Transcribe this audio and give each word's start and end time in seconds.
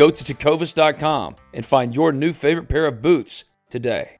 Go 0.00 0.08
to 0.08 0.24
tecovas.com 0.24 1.36
and 1.52 1.66
find 1.66 1.94
your 1.94 2.10
new 2.10 2.32
favorite 2.32 2.70
pair 2.70 2.86
of 2.86 3.02
boots 3.02 3.44
today. 3.68 4.19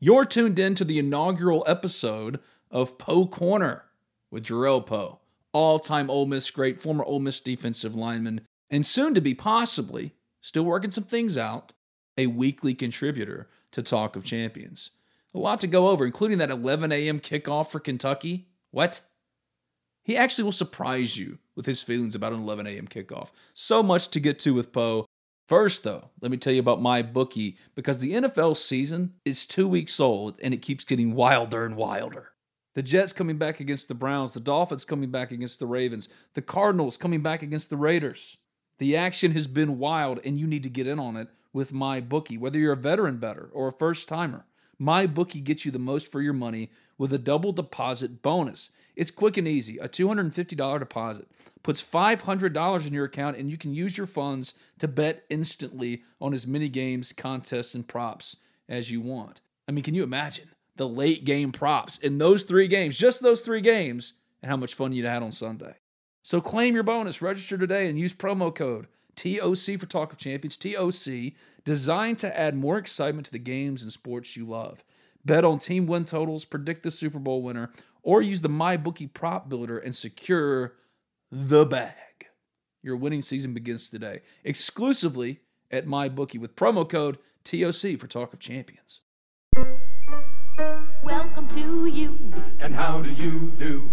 You're 0.00 0.24
tuned 0.24 0.60
in 0.60 0.76
to 0.76 0.84
the 0.84 1.00
inaugural 1.00 1.64
episode 1.66 2.38
of 2.70 2.98
Powe 2.98 3.28
Corner 3.28 3.86
with 4.30 4.44
Jerrell 4.44 4.86
Powe, 4.86 5.18
all-time 5.52 6.08
Ole 6.08 6.26
Miss 6.26 6.52
great, 6.52 6.80
former 6.80 7.04
Ole 7.04 7.18
Miss 7.18 7.40
defensive 7.40 7.96
lineman, 7.96 8.42
and 8.70 8.86
soon 8.86 9.12
to 9.14 9.20
be 9.20 9.34
possibly, 9.34 10.14
still 10.40 10.62
working 10.62 10.92
some 10.92 11.02
things 11.02 11.36
out, 11.36 11.72
a 12.16 12.28
weekly 12.28 12.74
contributor 12.74 13.48
to 13.72 13.82
Talk 13.82 14.14
of 14.14 14.22
Champions. 14.22 14.90
A 15.34 15.38
lot 15.38 15.60
to 15.62 15.66
go 15.66 15.88
over, 15.88 16.06
including 16.06 16.38
that 16.38 16.50
11 16.50 16.92
a.m. 16.92 17.18
kickoff 17.18 17.68
for 17.68 17.80
Kentucky. 17.80 18.46
What? 18.70 19.00
He 20.04 20.16
actually 20.16 20.44
will 20.44 20.52
surprise 20.52 21.16
you 21.16 21.38
with 21.56 21.66
his 21.66 21.82
feelings 21.82 22.14
about 22.14 22.32
an 22.32 22.40
11 22.40 22.68
a.m. 22.68 22.86
kickoff. 22.86 23.30
So 23.52 23.82
much 23.82 24.08
to 24.08 24.20
get 24.20 24.38
to 24.40 24.54
with 24.54 24.70
Powe. 24.70 25.06
First, 25.48 25.82
though, 25.82 26.10
let 26.20 26.30
me 26.30 26.36
tell 26.36 26.52
you 26.52 26.60
about 26.60 26.80
MyBookie 26.80 27.56
because 27.74 27.98
the 27.98 28.12
NFL 28.12 28.54
season 28.54 29.14
is 29.24 29.46
two 29.46 29.66
weeks 29.66 29.98
old 29.98 30.38
and 30.42 30.52
it 30.52 30.60
keeps 30.60 30.84
getting 30.84 31.14
wilder 31.14 31.64
and 31.64 31.74
wilder. 31.74 32.32
The 32.74 32.82
Jets 32.82 33.14
coming 33.14 33.38
back 33.38 33.58
against 33.58 33.88
the 33.88 33.94
Browns, 33.94 34.32
the 34.32 34.40
Dolphins 34.40 34.84
coming 34.84 35.10
back 35.10 35.32
against 35.32 35.58
the 35.58 35.66
Ravens, 35.66 36.10
the 36.34 36.42
Cardinals 36.42 36.98
coming 36.98 37.22
back 37.22 37.42
against 37.42 37.70
the 37.70 37.78
Raiders. 37.78 38.36
The 38.76 38.94
action 38.98 39.32
has 39.32 39.46
been 39.46 39.78
wild 39.78 40.20
and 40.22 40.38
you 40.38 40.46
need 40.46 40.64
to 40.64 40.68
get 40.68 40.86
in 40.86 40.98
on 40.98 41.16
it 41.16 41.28
with 41.54 41.72
MyBookie, 41.72 42.38
whether 42.38 42.58
you're 42.58 42.74
a 42.74 42.76
veteran 42.76 43.16
bettor 43.16 43.48
or 43.54 43.68
a 43.68 43.72
first 43.72 44.06
timer. 44.06 44.44
MyBookie 44.78 45.42
gets 45.42 45.64
you 45.64 45.72
the 45.72 45.78
most 45.78 46.12
for 46.12 46.20
your 46.20 46.34
money 46.34 46.70
with 46.98 47.12
a 47.14 47.18
double 47.18 47.52
deposit 47.52 48.20
bonus. 48.20 48.68
It's 48.98 49.12
quick 49.12 49.36
and 49.36 49.46
easy. 49.46 49.78
A 49.78 49.88
$250 49.88 50.78
deposit 50.80 51.28
puts 51.62 51.80
$500 51.80 52.86
in 52.86 52.92
your 52.92 53.04
account 53.04 53.36
and 53.36 53.48
you 53.48 53.56
can 53.56 53.72
use 53.72 53.96
your 53.96 54.08
funds 54.08 54.54
to 54.80 54.88
bet 54.88 55.24
instantly 55.30 56.02
on 56.20 56.34
as 56.34 56.48
many 56.48 56.68
games, 56.68 57.12
contests, 57.12 57.76
and 57.76 57.86
props 57.86 58.38
as 58.68 58.90
you 58.90 59.00
want. 59.00 59.40
I 59.68 59.72
mean, 59.72 59.84
can 59.84 59.94
you 59.94 60.02
imagine 60.02 60.50
the 60.74 60.88
late 60.88 61.24
game 61.24 61.52
props 61.52 61.98
in 61.98 62.18
those 62.18 62.42
three 62.42 62.66
games, 62.66 62.98
just 62.98 63.22
those 63.22 63.42
three 63.42 63.60
games, 63.60 64.14
and 64.42 64.50
how 64.50 64.56
much 64.56 64.74
fun 64.74 64.92
you'd 64.92 65.06
had 65.06 65.22
on 65.22 65.30
Sunday? 65.30 65.76
So 66.24 66.40
claim 66.40 66.74
your 66.74 66.82
bonus, 66.82 67.22
register 67.22 67.56
today, 67.56 67.86
and 67.88 68.00
use 68.00 68.12
promo 68.12 68.52
code 68.52 68.88
TOC 69.14 69.78
for 69.78 69.86
Talk 69.86 70.12
of 70.12 70.18
Champions, 70.18 70.56
TOC, 70.56 71.34
designed 71.64 72.18
to 72.18 72.36
add 72.36 72.56
more 72.56 72.78
excitement 72.78 73.26
to 73.26 73.32
the 73.32 73.38
games 73.38 73.84
and 73.84 73.92
sports 73.92 74.36
you 74.36 74.44
love. 74.44 74.82
Bet 75.24 75.44
on 75.44 75.58
team 75.58 75.86
win 75.86 76.04
totals, 76.04 76.44
predict 76.44 76.82
the 76.82 76.90
Super 76.90 77.18
Bowl 77.18 77.42
winner, 77.42 77.70
or 78.02 78.22
use 78.22 78.40
the 78.40 78.48
MyBookie 78.48 79.12
prop 79.12 79.48
builder 79.48 79.78
and 79.78 79.94
secure 79.94 80.74
the 81.30 81.64
bag. 81.66 81.94
Your 82.82 82.96
winning 82.96 83.22
season 83.22 83.54
begins 83.54 83.88
today, 83.88 84.20
exclusively 84.44 85.40
at 85.70 85.86
MyBookie 85.86 86.40
with 86.40 86.56
promo 86.56 86.88
code 86.88 87.18
TOC 87.44 87.98
for 87.98 88.06
Talk 88.06 88.32
of 88.32 88.38
Champions. 88.40 89.00
Welcome 91.04 91.48
to 91.54 91.86
you. 91.86 92.18
And 92.60 92.74
how 92.74 93.00
do 93.02 93.10
you 93.10 93.52
do? 93.58 93.88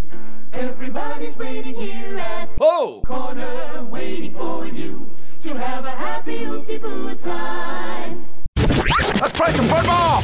Everybody's 0.54 1.36
waiting 1.36 1.76
here 1.76 2.18
at 2.18 2.50
Oh! 2.62 3.02
corner, 3.06 3.84
waiting 3.92 4.34
for 4.36 4.66
you 4.66 5.10
to 5.44 5.54
have 5.54 5.86
a 5.86 5.92
happy 5.92 6.40
oopty 6.40 6.82
boo 6.82 7.14
time. 7.16 8.26
Let's 8.58 9.34
play 9.38 9.54
some 9.54 9.68
football! 9.68 10.22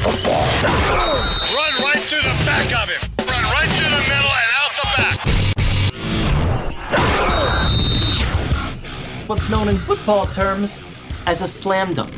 Run 1.56 1.84
right 1.84 2.02
through 2.03 2.22
the 2.22 2.46
back 2.46 2.74
of 2.84 2.90
him. 2.90 3.10
What's 9.31 9.50
known 9.50 9.69
in 9.69 9.78
football 9.78 10.25
terms 10.25 10.84
as 11.25 11.40
a 11.40 11.47
slam 11.47 11.94
dunk. 11.94 12.14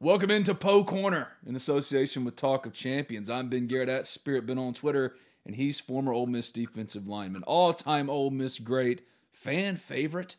Welcome 0.00 0.32
into 0.32 0.52
Powe 0.52 0.84
Corner 0.84 1.28
in 1.46 1.54
association 1.54 2.24
with 2.24 2.34
Talk 2.34 2.66
of 2.66 2.72
Champions. 2.72 3.30
I'm 3.30 3.48
Ben 3.48 3.68
Garrett 3.68 3.88
at 3.88 4.08
Spirit 4.08 4.46
Ben 4.46 4.58
on 4.58 4.74
Twitter, 4.74 5.14
and 5.46 5.54
he's 5.54 5.78
former 5.78 6.12
Ole 6.12 6.26
Miss 6.26 6.50
defensive 6.50 7.06
lineman, 7.06 7.44
all-time 7.44 8.10
Ole 8.10 8.32
Miss 8.32 8.58
great, 8.58 9.06
fan 9.30 9.76
favorite. 9.76 10.34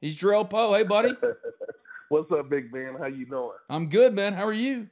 He's 0.00 0.16
Jerrell 0.16 0.48
Powe. 0.48 0.78
Hey, 0.78 0.84
buddy. 0.84 1.16
What's 2.08 2.30
up, 2.30 2.48
Big 2.48 2.70
Ben? 2.70 2.94
How 3.00 3.06
you 3.06 3.26
doing? 3.26 3.50
I'm 3.68 3.88
good, 3.88 4.14
man. 4.14 4.34
How 4.34 4.46
are 4.46 4.52
you? 4.52 4.86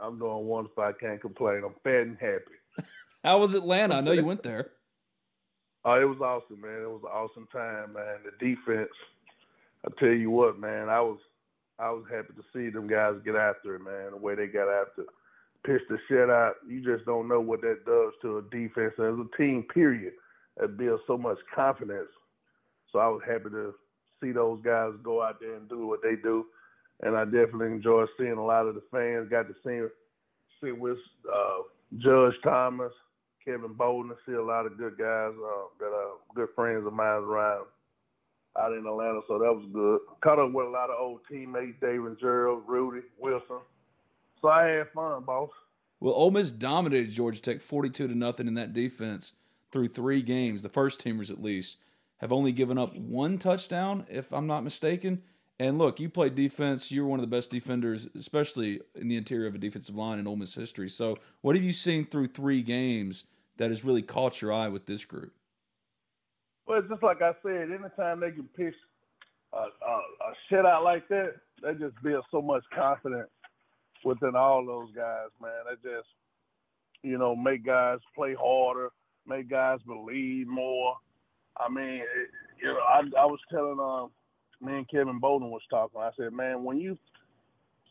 I'm 0.00 0.18
doing 0.18 0.44
wonderful. 0.44 0.82
I 0.82 0.90
can't 0.90 1.20
complain. 1.20 1.62
I'm 1.64 1.74
fat 1.84 2.02
and 2.02 2.18
happy. 2.18 2.88
How 3.22 3.38
was 3.38 3.54
Atlanta? 3.54 3.94
I 3.94 4.00
know 4.00 4.10
you 4.10 4.24
went 4.24 4.42
there. 4.42 4.72
Oh, 5.84 6.00
it 6.00 6.04
was 6.04 6.20
awesome, 6.20 6.60
man. 6.60 6.82
It 6.82 6.90
was 6.90 7.02
an 7.02 7.10
awesome 7.10 7.48
time, 7.52 7.94
man. 7.94 8.18
The 8.24 8.32
defense. 8.44 8.92
I 9.84 9.90
tell 9.98 10.14
you 10.14 10.30
what, 10.30 10.58
man. 10.58 10.88
I 10.88 11.00
was 11.00 11.18
I 11.78 11.90
was 11.90 12.04
happy 12.10 12.34
to 12.34 12.44
see 12.52 12.70
them 12.70 12.86
guys 12.86 13.14
get 13.24 13.34
after 13.34 13.74
it, 13.74 13.80
man. 13.80 14.12
The 14.12 14.16
way 14.16 14.34
they 14.34 14.46
got 14.46 14.68
after, 14.68 15.02
it. 15.02 15.08
pitch 15.66 15.82
the 15.88 15.98
shit 16.08 16.30
out. 16.30 16.54
You 16.68 16.84
just 16.84 17.04
don't 17.04 17.26
know 17.28 17.40
what 17.40 17.62
that 17.62 17.84
does 17.84 18.12
to 18.22 18.38
a 18.38 18.42
defense 18.42 18.94
as 18.98 19.18
a 19.18 19.26
team. 19.36 19.64
Period. 19.74 20.12
That 20.58 20.76
builds 20.76 21.02
so 21.06 21.16
much 21.16 21.38
confidence. 21.54 22.10
So 22.92 22.98
I 22.98 23.08
was 23.08 23.22
happy 23.26 23.50
to 23.50 23.74
see 24.20 24.32
those 24.32 24.60
guys 24.62 24.92
go 25.02 25.22
out 25.22 25.40
there 25.40 25.56
and 25.56 25.68
do 25.68 25.86
what 25.86 26.00
they 26.02 26.14
do, 26.14 26.46
and 27.02 27.16
I 27.16 27.24
definitely 27.24 27.68
enjoyed 27.68 28.08
seeing 28.18 28.32
a 28.32 28.44
lot 28.44 28.66
of 28.66 28.74
the 28.74 28.82
fans. 28.92 29.30
Got 29.30 29.48
to 29.48 29.54
see 29.64 29.86
see 30.62 30.72
with 30.72 30.98
uh, 31.32 31.62
Judge 31.98 32.34
Thomas, 32.44 32.92
Kevin 33.44 33.72
Bolden, 33.74 34.12
I 34.12 34.30
see 34.30 34.36
a 34.36 34.42
lot 34.42 34.66
of 34.66 34.78
good 34.78 34.96
guys 34.98 35.32
uh, 35.32 35.66
that 35.78 35.86
are 35.86 36.12
good 36.34 36.48
friends 36.54 36.86
of 36.86 36.92
mine 36.92 37.22
around 37.22 37.66
out 38.58 38.72
in 38.72 38.86
Atlanta, 38.86 39.20
so 39.26 39.38
that 39.38 39.52
was 39.52 39.64
good. 39.72 40.00
Caught 40.22 40.38
up 40.38 40.52
with 40.52 40.66
a 40.66 40.70
lot 40.70 40.90
of 40.90 40.96
old 41.00 41.20
teammates, 41.30 41.78
David 41.80 42.18
Gerald, 42.20 42.64
Rudy, 42.66 43.06
Wilson. 43.18 43.58
So 44.40 44.48
I 44.48 44.66
had 44.66 44.90
fun, 44.94 45.24
boss. 45.24 45.50
Well, 46.00 46.14
Ole 46.14 46.32
Miss 46.32 46.50
dominated 46.50 47.12
Georgia 47.12 47.40
Tech 47.40 47.62
42 47.62 48.08
to 48.08 48.14
nothing 48.14 48.48
in 48.48 48.54
that 48.54 48.72
defense 48.72 49.32
through 49.70 49.88
three 49.88 50.20
games. 50.20 50.62
The 50.62 50.68
first 50.68 51.02
teamers, 51.02 51.30
at 51.30 51.42
least, 51.42 51.76
have 52.18 52.32
only 52.32 52.52
given 52.52 52.76
up 52.76 52.96
one 52.96 53.38
touchdown, 53.38 54.06
if 54.10 54.32
I'm 54.32 54.46
not 54.46 54.64
mistaken. 54.64 55.22
And 55.58 55.78
look, 55.78 56.00
you 56.00 56.08
played 56.08 56.34
defense. 56.34 56.90
You're 56.90 57.06
one 57.06 57.20
of 57.20 57.22
the 57.22 57.34
best 57.34 57.50
defenders, 57.50 58.08
especially 58.18 58.80
in 58.96 59.08
the 59.08 59.16
interior 59.16 59.46
of 59.46 59.54
a 59.54 59.58
defensive 59.58 59.94
line 59.94 60.18
in 60.18 60.26
Ole 60.26 60.36
Miss 60.36 60.54
history. 60.54 60.88
So, 60.88 61.18
what 61.40 61.54
have 61.54 61.64
you 61.64 61.72
seen 61.72 62.04
through 62.04 62.28
three 62.28 62.62
games 62.62 63.24
that 63.58 63.70
has 63.70 63.84
really 63.84 64.02
caught 64.02 64.40
your 64.40 64.52
eye 64.52 64.68
with 64.68 64.86
this 64.86 65.04
group? 65.04 65.32
Well, 66.66 66.78
it's 66.78 66.88
just 66.88 67.02
like 67.02 67.22
I 67.22 67.32
said, 67.42 67.70
anytime 67.70 68.20
they 68.20 68.30
can 68.30 68.48
pitch 68.56 68.74
a, 69.52 69.56
a, 69.56 69.62
a 69.64 70.32
shutout 70.50 70.84
like 70.84 71.08
that, 71.08 71.34
they 71.62 71.74
just 71.74 72.00
build 72.02 72.24
so 72.30 72.40
much 72.40 72.62
confidence 72.74 73.30
within 74.04 74.34
all 74.36 74.64
those 74.64 74.90
guys, 74.94 75.28
man. 75.40 75.50
They 75.68 75.90
just, 75.90 76.08
you 77.02 77.18
know, 77.18 77.34
make 77.36 77.64
guys 77.66 77.98
play 78.14 78.34
harder, 78.38 78.90
make 79.26 79.50
guys 79.50 79.78
believe 79.86 80.46
more. 80.46 80.96
I 81.56 81.68
mean, 81.68 82.00
it, 82.00 82.30
you 82.62 82.68
know, 82.68 82.78
I, 82.78 83.00
I 83.20 83.26
was 83.26 83.40
telling 83.50 83.78
um, 83.80 84.10
me 84.66 84.78
and 84.78 84.88
Kevin 84.88 85.18
Bowden 85.18 85.50
was 85.50 85.62
talking. 85.68 86.00
I 86.00 86.10
said, 86.16 86.32
man, 86.32 86.64
when 86.64 86.78
you 86.78 86.96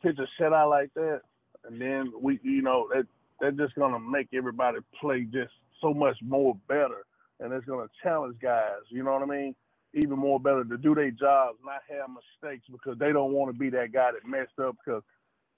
pitch 0.02 0.18
a 0.18 0.42
shutout 0.42 0.70
like 0.70 0.94
that, 0.96 1.22
and 1.66 1.80
then 1.80 2.12
we, 2.20 2.40
you 2.44 2.62
know, 2.62 2.88
that 2.94 3.06
they're 3.42 3.52
just 3.52 3.76
gonna 3.76 4.00
make 4.00 4.30
everybody 4.34 4.78
play 5.02 5.24
just 5.24 5.52
so 5.82 5.94
much 5.94 6.18
more 6.22 6.56
better, 6.68 7.06
and 7.40 7.52
it's 7.52 7.66
gonna 7.66 7.90
challenge 8.04 8.38
guys. 8.40 8.84
You 8.90 9.04
know 9.04 9.14
what 9.14 9.24
I 9.24 9.26
mean? 9.26 9.56
Even 9.94 10.18
more 10.18 10.40
better 10.40 10.64
to 10.64 10.78
do 10.78 10.96
their 10.96 11.12
jobs, 11.12 11.58
not 11.66 11.82
have 11.90 12.08
mistakes 12.10 12.66
because 12.72 12.98
they 13.00 13.12
don't 13.12 13.34
want 13.34 13.52
to 13.52 13.60
be 13.60 13.70
that 13.72 13.92
guy 13.92 14.12
that 14.12 14.30
messed 14.30 14.60
up 14.64 14.78
because 14.86 15.04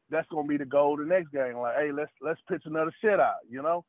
that's 0.10 0.28
gonna 0.30 0.48
be 0.48 0.58
the 0.58 0.66
goal 0.66 0.98
the 0.98 1.06
next 1.06 1.32
game. 1.32 1.58
Like, 1.58 1.76
hey, 1.76 1.92
let's 1.92 2.12
let's 2.22 2.40
pitch 2.48 2.64
another 2.66 2.94
shit 3.02 3.20
out, 3.20 3.44
You 3.50 3.62
know? 3.62 3.86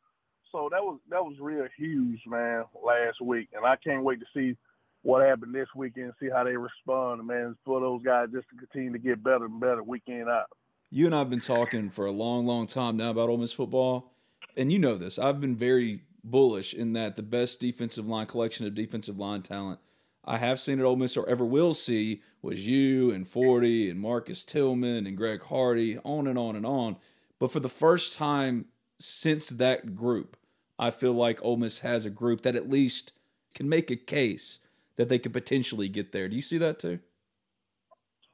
So 0.50 0.68
that 0.70 0.82
was 0.82 0.98
that 1.08 1.24
was 1.24 1.36
real 1.40 1.66
huge, 1.76 2.20
man, 2.26 2.64
last 2.84 3.20
week, 3.20 3.48
and 3.54 3.64
I 3.64 3.76
can't 3.76 4.04
wait 4.04 4.20
to 4.20 4.26
see 4.34 4.56
what 5.02 5.24
happened 5.24 5.54
this 5.54 5.68
weekend, 5.76 6.12
see 6.18 6.30
how 6.30 6.44
they 6.44 6.56
respond, 6.56 7.26
man, 7.26 7.56
for 7.64 7.78
those 7.78 8.02
guys 8.02 8.28
just 8.32 8.48
to 8.50 8.56
continue 8.56 8.92
to 8.92 8.98
get 8.98 9.22
better 9.22 9.44
and 9.44 9.60
better 9.60 9.82
weekend 9.82 10.28
out. 10.28 10.46
You 10.90 11.06
and 11.06 11.14
I 11.14 11.18
have 11.18 11.30
been 11.30 11.40
talking 11.40 11.90
for 11.90 12.06
a 12.06 12.12
long, 12.12 12.46
long 12.46 12.66
time 12.66 12.96
now 12.96 13.10
about 13.10 13.28
Ole 13.28 13.38
Miss 13.38 13.52
football, 13.52 14.12
and 14.56 14.72
you 14.72 14.78
know 14.78 14.96
this. 14.96 15.18
I've 15.18 15.40
been 15.40 15.56
very 15.56 16.02
bullish 16.22 16.72
in 16.72 16.92
that 16.94 17.16
the 17.16 17.22
best 17.22 17.60
defensive 17.60 18.06
line 18.06 18.26
collection 18.26 18.66
of 18.66 18.74
defensive 18.74 19.18
line 19.18 19.42
talent 19.42 19.80
I 20.26 20.38
have 20.38 20.58
seen 20.58 20.78
at 20.78 20.84
Ole 20.84 20.96
Miss 20.96 21.16
or 21.16 21.28
ever 21.28 21.44
will 21.44 21.74
see 21.74 22.22
was 22.40 22.66
you 22.66 23.10
and 23.10 23.28
Forty 23.28 23.90
and 23.90 24.00
Marcus 24.00 24.44
Tillman 24.44 25.06
and 25.06 25.16
Greg 25.16 25.42
Hardy, 25.42 25.98
on 25.98 26.26
and 26.26 26.38
on 26.38 26.56
and 26.56 26.64
on. 26.64 26.96
But 27.38 27.52
for 27.52 27.60
the 27.60 27.68
first 27.68 28.14
time 28.14 28.66
since 28.98 29.48
that 29.48 29.94
group, 29.94 30.36
I 30.78 30.90
feel 30.90 31.12
like 31.12 31.44
Ole 31.44 31.58
Miss 31.58 31.80
has 31.80 32.04
a 32.04 32.10
group 32.10 32.42
that 32.42 32.56
at 32.56 32.70
least 32.70 33.12
can 33.54 33.68
make 33.68 33.90
a 33.90 33.96
case 33.96 34.60
that 34.96 35.08
they 35.08 35.18
could 35.18 35.32
potentially 35.32 35.88
get 35.88 36.12
there. 36.12 36.28
Do 36.28 36.36
you 36.36 36.42
see 36.42 36.58
that 36.58 36.78
too? 36.78 37.00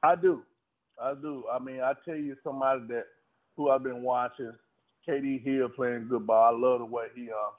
I 0.01 0.15
do. 0.15 0.43
I 1.01 1.13
do. 1.15 1.43
I 1.51 1.59
mean, 1.59 1.81
I 1.81 1.93
tell 2.05 2.15
you 2.15 2.35
somebody 2.43 2.81
that 2.89 3.05
who 3.57 3.69
I've 3.69 3.83
been 3.83 4.03
watching, 4.03 4.53
KD 5.07 5.43
Hill 5.43 5.69
playing 5.69 6.07
good 6.09 6.27
ball. 6.27 6.55
I 6.55 6.57
love 6.57 6.79
the 6.79 6.85
way 6.85 7.05
he 7.15 7.29
uh, 7.29 7.51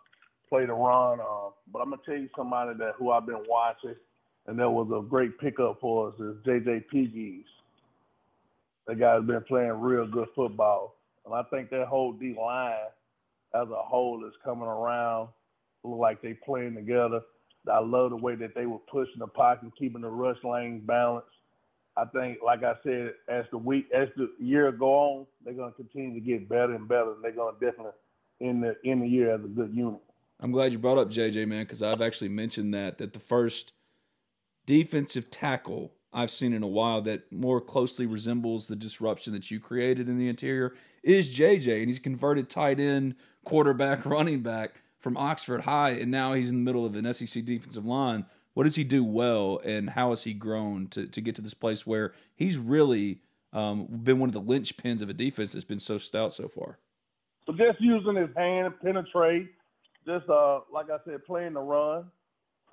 played 0.48 0.70
a 0.70 0.72
run. 0.74 1.20
Uh, 1.20 1.50
but 1.72 1.80
I'm 1.80 1.90
gonna 1.90 2.02
tell 2.06 2.16
you 2.16 2.28
somebody 2.36 2.76
that 2.78 2.94
who 2.98 3.10
I've 3.10 3.26
been 3.26 3.44
watching, 3.48 3.96
and 4.46 4.58
that 4.58 4.70
was 4.70 4.88
a 4.96 5.06
great 5.08 5.38
pickup 5.38 5.80
for 5.80 6.08
us 6.08 6.14
is 6.20 6.36
JJ 6.46 6.84
Pegues. 6.92 7.44
That 8.86 8.98
guy's 8.98 9.24
been 9.24 9.42
playing 9.42 9.80
real 9.80 10.06
good 10.06 10.28
football, 10.34 10.96
and 11.26 11.34
I 11.34 11.42
think 11.44 11.70
that 11.70 11.86
whole 11.88 12.12
D 12.12 12.34
line 12.38 12.74
as 13.54 13.68
a 13.68 13.82
whole 13.82 14.24
is 14.26 14.34
coming 14.44 14.68
around. 14.68 15.28
Look 15.84 15.98
like 15.98 16.22
they 16.22 16.34
playing 16.34 16.74
together. 16.74 17.20
I 17.70 17.80
love 17.80 18.10
the 18.10 18.16
way 18.16 18.34
that 18.36 18.54
they 18.54 18.66
were 18.66 18.78
pushing 18.90 19.18
the 19.18 19.26
pocket, 19.26 19.70
keeping 19.78 20.02
the 20.02 20.08
rush 20.08 20.38
lanes 20.44 20.82
balanced. 20.86 21.28
I 21.96 22.04
think, 22.06 22.38
like 22.44 22.64
I 22.64 22.74
said, 22.82 23.12
as 23.28 23.44
the 23.50 23.58
week, 23.58 23.86
as 23.94 24.08
the 24.16 24.30
year 24.38 24.72
go 24.72 24.94
on, 24.94 25.26
they're 25.44 25.54
going 25.54 25.72
to 25.72 25.76
continue 25.76 26.14
to 26.14 26.20
get 26.20 26.48
better 26.48 26.74
and 26.74 26.88
better, 26.88 27.12
and 27.12 27.22
they're 27.22 27.32
going 27.32 27.54
to 27.54 27.64
definitely 27.64 27.92
end 28.40 28.62
the 28.62 28.76
end 28.84 29.02
the 29.02 29.08
year 29.08 29.34
as 29.34 29.44
a 29.44 29.48
good 29.48 29.74
unit. 29.74 30.00
I'm 30.40 30.52
glad 30.52 30.72
you 30.72 30.78
brought 30.78 30.98
up 30.98 31.10
JJ, 31.10 31.46
man, 31.46 31.64
because 31.64 31.82
I've 31.82 32.00
actually 32.00 32.30
mentioned 32.30 32.72
that 32.74 32.98
that 32.98 33.12
the 33.12 33.18
first 33.18 33.72
defensive 34.66 35.30
tackle 35.30 35.92
I've 36.12 36.30
seen 36.30 36.52
in 36.52 36.62
a 36.62 36.68
while 36.68 37.00
that 37.02 37.30
more 37.32 37.60
closely 37.60 38.06
resembles 38.06 38.66
the 38.66 38.76
disruption 38.76 39.32
that 39.32 39.50
you 39.50 39.60
created 39.60 40.08
in 40.08 40.18
the 40.18 40.28
interior 40.28 40.74
is 41.02 41.36
JJ, 41.36 41.80
and 41.80 41.88
he's 41.88 41.98
converted 41.98 42.50
tight 42.50 42.80
end, 42.80 43.14
quarterback, 43.44 44.04
running 44.06 44.42
back 44.42 44.82
from 44.98 45.16
Oxford 45.16 45.62
High, 45.62 45.90
and 45.90 46.10
now 46.10 46.32
he's 46.32 46.50
in 46.50 46.56
the 46.56 46.62
middle 46.62 46.86
of 46.86 46.94
an 46.94 47.12
SEC 47.12 47.44
defensive 47.44 47.84
line. 47.84 48.24
What 48.54 48.64
does 48.64 48.74
he 48.76 48.84
do 48.84 49.02
well, 49.02 49.60
and 49.64 49.90
how 49.90 50.10
has 50.10 50.24
he 50.24 50.34
grown 50.34 50.88
to, 50.88 51.06
to 51.06 51.20
get 51.20 51.34
to 51.36 51.42
this 51.42 51.54
place 51.54 51.86
where 51.86 52.12
he's 52.34 52.58
really 52.58 53.20
um, 53.52 53.86
been 53.86 54.18
one 54.18 54.28
of 54.28 54.34
the 54.34 54.42
linchpins 54.42 55.00
of 55.00 55.08
a 55.08 55.14
defense 55.14 55.52
that's 55.52 55.64
been 55.64 55.80
so 55.80 55.98
stout 55.98 56.34
so 56.34 56.48
far? 56.48 56.78
So 57.46 57.52
just 57.52 57.80
using 57.80 58.16
his 58.16 58.28
hand, 58.36 58.74
to 58.74 58.84
penetrate, 58.84 59.48
just 60.06 60.28
uh, 60.28 60.60
like 60.72 60.90
I 60.90 60.98
said, 61.04 61.24
playing 61.24 61.54
the 61.54 61.60
run. 61.60 62.04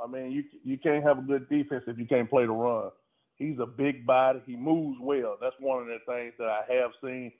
I 0.01 0.07
mean, 0.07 0.31
you 0.31 0.43
you 0.63 0.77
can't 0.77 1.03
have 1.03 1.19
a 1.19 1.21
good 1.21 1.49
defense 1.49 1.83
if 1.87 1.97
you 1.97 2.05
can't 2.05 2.29
play 2.29 2.45
the 2.45 2.51
run. 2.51 2.91
He's 3.35 3.57
a 3.59 3.65
big 3.65 4.05
body. 4.05 4.41
He 4.45 4.55
moves 4.55 4.97
well. 5.01 5.37
That's 5.41 5.55
one 5.59 5.81
of 5.81 5.87
the 5.87 5.99
things 6.05 6.33
that 6.39 6.47
I 6.47 6.61
have 6.73 6.91
seen 7.01 7.31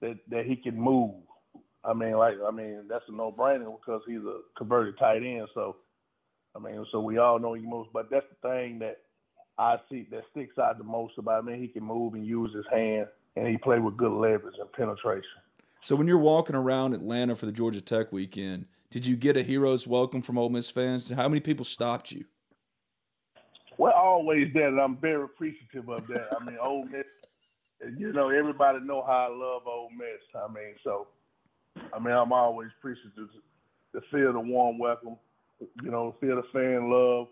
that 0.00 0.18
that 0.30 0.46
he 0.46 0.56
can 0.56 0.78
move. 0.78 1.14
I 1.84 1.94
mean, 1.94 2.12
like 2.12 2.34
I 2.46 2.50
mean, 2.50 2.84
that's 2.88 3.04
a 3.08 3.12
no 3.12 3.32
brainer 3.32 3.76
because 3.78 4.02
he's 4.06 4.18
a 4.18 4.40
converted 4.56 4.98
tight 4.98 5.22
end. 5.22 5.48
So, 5.54 5.76
I 6.56 6.58
mean, 6.60 6.84
so 6.90 7.00
we 7.00 7.18
all 7.18 7.38
know 7.38 7.54
he 7.54 7.62
moves. 7.62 7.88
But 7.92 8.10
that's 8.10 8.26
the 8.28 8.48
thing 8.48 8.78
that 8.80 8.98
I 9.58 9.76
see 9.90 10.06
that 10.10 10.24
sticks 10.30 10.58
out 10.58 10.78
the 10.78 10.84
most 10.84 11.18
about 11.18 11.40
him. 11.40 11.48
I 11.48 11.52
mean, 11.52 11.60
he 11.60 11.68
can 11.68 11.84
move 11.84 12.14
and 12.14 12.26
use 12.26 12.52
his 12.54 12.66
hand, 12.72 13.06
and 13.36 13.46
he 13.46 13.56
play 13.58 13.78
with 13.78 13.96
good 13.96 14.12
leverage 14.12 14.56
and 14.58 14.72
penetration. 14.72 15.24
So 15.80 15.94
when 15.94 16.06
you're 16.08 16.18
walking 16.18 16.56
around 16.56 16.94
Atlanta 16.94 17.36
for 17.36 17.46
the 17.46 17.52
Georgia 17.52 17.80
Tech 17.80 18.12
weekend, 18.12 18.66
did 18.90 19.06
you 19.06 19.16
get 19.16 19.36
a 19.36 19.42
hero's 19.42 19.86
welcome 19.86 20.22
from 20.22 20.38
Ole 20.38 20.48
Miss 20.48 20.70
fans? 20.70 21.10
How 21.10 21.28
many 21.28 21.40
people 21.40 21.64
stopped 21.64 22.10
you? 22.10 22.24
Well, 23.76 23.92
always 23.92 24.52
that, 24.54 24.68
and 24.68 24.80
I'm 24.80 24.96
very 24.96 25.22
appreciative 25.22 25.88
of 25.88 26.06
that. 26.08 26.34
I 26.40 26.44
mean, 26.44 26.58
Ole 26.60 26.84
Miss, 26.86 27.04
you 27.96 28.12
know, 28.12 28.30
everybody 28.30 28.80
know 28.80 29.04
how 29.06 29.28
I 29.30 29.36
love 29.36 29.62
Ole 29.66 29.90
Miss. 29.96 30.20
I 30.34 30.52
mean, 30.52 30.74
so, 30.82 31.06
I 31.94 32.00
mean, 32.00 32.12
I'm 32.12 32.32
always 32.32 32.70
appreciative 32.78 33.28
to 33.92 34.00
feel 34.10 34.32
the 34.32 34.40
warm 34.40 34.78
welcome, 34.78 35.16
you 35.82 35.90
know, 35.90 36.14
feel 36.20 36.36
the 36.36 36.42
fan 36.52 36.90
love. 36.90 37.28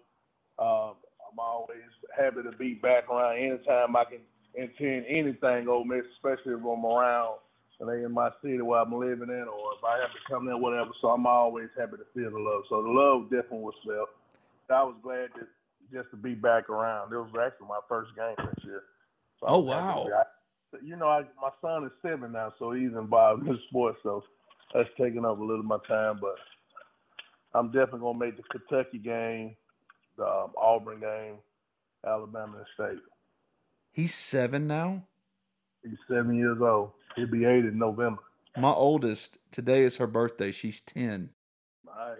Uh, 0.58 0.92
I'm 1.30 1.38
always 1.38 1.78
happy 2.16 2.42
to 2.42 2.56
be 2.56 2.74
back 2.74 3.08
around 3.10 3.38
anytime 3.38 3.94
I 3.94 4.04
can 4.04 4.20
attend 4.56 5.04
anything 5.08 5.68
Ole 5.68 5.84
Miss, 5.84 6.04
especially 6.16 6.54
if 6.54 6.60
I'm 6.60 6.84
around 6.84 7.38
and 7.78 7.88
they 7.88 8.04
in 8.04 8.12
my 8.12 8.30
city 8.42 8.60
where 8.62 8.80
I'm 8.80 8.92
living 8.92 9.28
in, 9.28 9.44
or 9.44 9.74
if 9.76 9.84
I 9.84 10.00
have 10.00 10.12
to 10.12 10.18
come 10.30 10.46
there, 10.46 10.56
whatever. 10.56 10.90
So 11.00 11.08
I'm 11.08 11.26
always 11.26 11.68
happy 11.78 11.96
to 11.98 12.06
feel 12.14 12.30
the 12.30 12.38
love. 12.38 12.62
So 12.68 12.82
the 12.82 12.88
love 12.88 13.24
definitely 13.24 13.58
was 13.58 13.74
felt. 13.84 14.08
I 14.70 14.82
was 14.82 14.96
glad 15.02 15.28
to 15.34 15.46
just 15.92 16.10
to 16.10 16.16
be 16.16 16.34
back 16.34 16.68
around. 16.70 17.12
It 17.12 17.16
was 17.16 17.30
actually 17.40 17.68
my 17.68 17.80
first 17.88 18.10
game 18.16 18.34
this 18.38 18.64
year. 18.64 18.82
So 19.40 19.46
oh 19.48 19.58
wow! 19.58 20.08
I, 20.10 20.78
you 20.82 20.96
know, 20.96 21.08
I, 21.08 21.22
my 21.40 21.50
son 21.60 21.84
is 21.84 21.92
seven 22.02 22.32
now, 22.32 22.52
so 22.58 22.72
he's 22.72 22.92
involved 22.92 23.46
in 23.46 23.58
sports. 23.68 23.98
So 24.02 24.24
that's 24.74 24.88
taking 24.98 25.24
up 25.24 25.38
a 25.38 25.42
little 25.42 25.60
of 25.60 25.66
my 25.66 25.78
time, 25.86 26.18
but 26.20 26.36
I'm 27.56 27.68
definitely 27.68 28.00
gonna 28.00 28.18
make 28.18 28.36
the 28.36 28.42
Kentucky 28.42 28.98
game, 28.98 29.56
the 30.18 30.26
um, 30.26 30.50
Auburn 30.60 31.00
game, 31.00 31.36
Alabama 32.06 32.62
State. 32.74 32.98
He's 33.92 34.14
seven 34.14 34.66
now. 34.66 35.04
He's 35.82 35.98
seven 36.06 36.36
years 36.36 36.58
old. 36.60 36.90
He'll 37.16 37.26
be 37.26 37.46
eight 37.46 37.64
in 37.64 37.78
November. 37.78 38.20
My 38.58 38.72
oldest 38.72 39.38
today 39.52 39.84
is 39.84 39.96
her 39.96 40.06
birthday. 40.06 40.52
She's 40.52 40.80
ten. 40.80 41.30
Nice. 41.86 42.18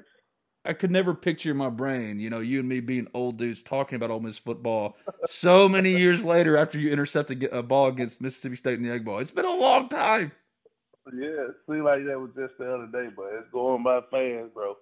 I 0.64 0.72
could 0.72 0.90
never 0.90 1.14
picture 1.14 1.50
in 1.50 1.56
my 1.58 1.68
brain, 1.68 2.18
you 2.18 2.28
know, 2.28 2.40
you 2.40 2.58
and 2.58 2.68
me 2.68 2.80
being 2.80 3.06
old 3.14 3.36
dudes 3.36 3.62
talking 3.62 3.96
about 3.96 4.10
Ole 4.10 4.20
Miss 4.20 4.38
football 4.38 4.96
so 5.26 5.68
many 5.68 5.96
years 5.96 6.24
later 6.24 6.56
after 6.56 6.78
you 6.78 6.90
intercepted 6.90 7.44
a 7.52 7.62
ball 7.62 7.88
against 7.88 8.20
Mississippi 8.20 8.56
State 8.56 8.74
in 8.74 8.82
the 8.82 8.90
Egg 8.90 9.04
Bowl. 9.04 9.18
It's 9.18 9.30
been 9.30 9.44
a 9.44 9.54
long 9.54 9.88
time. 9.88 10.32
Yeah, 11.14 11.28
it 11.28 11.54
seemed 11.68 11.84
like 11.84 12.04
that 12.06 12.18
was 12.18 12.30
just 12.34 12.58
the 12.58 12.72
other 12.72 12.86
day, 12.86 13.14
but 13.14 13.26
it's 13.34 13.50
going 13.52 13.84
by 13.84 14.00
fast, 14.10 14.54
bro. 14.54 14.76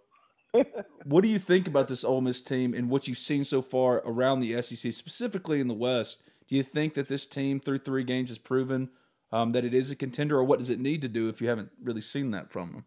What 1.04 1.22
do 1.22 1.28
you 1.28 1.38
think 1.38 1.66
about 1.66 1.88
this 1.88 2.04
Ole 2.04 2.20
Miss 2.20 2.40
team 2.40 2.74
and 2.74 2.88
what 2.88 3.08
you've 3.08 3.18
seen 3.18 3.44
so 3.44 3.62
far 3.62 4.02
around 4.04 4.40
the 4.40 4.60
SEC, 4.62 4.92
specifically 4.92 5.60
in 5.60 5.68
the 5.68 5.74
West? 5.74 6.22
Do 6.48 6.56
you 6.56 6.62
think 6.62 6.94
that 6.94 7.08
this 7.08 7.26
team 7.26 7.60
through 7.60 7.78
three 7.78 8.04
games 8.04 8.28
has 8.28 8.38
proven 8.38 8.90
um, 9.32 9.50
that 9.52 9.64
it 9.64 9.74
is 9.74 9.90
a 9.90 9.96
contender, 9.96 10.38
or 10.38 10.44
what 10.44 10.58
does 10.58 10.70
it 10.70 10.78
need 10.78 11.02
to 11.02 11.08
do 11.08 11.28
if 11.28 11.40
you 11.40 11.48
haven't 11.48 11.70
really 11.82 12.00
seen 12.00 12.30
that 12.32 12.52
from 12.52 12.72
them? 12.72 12.84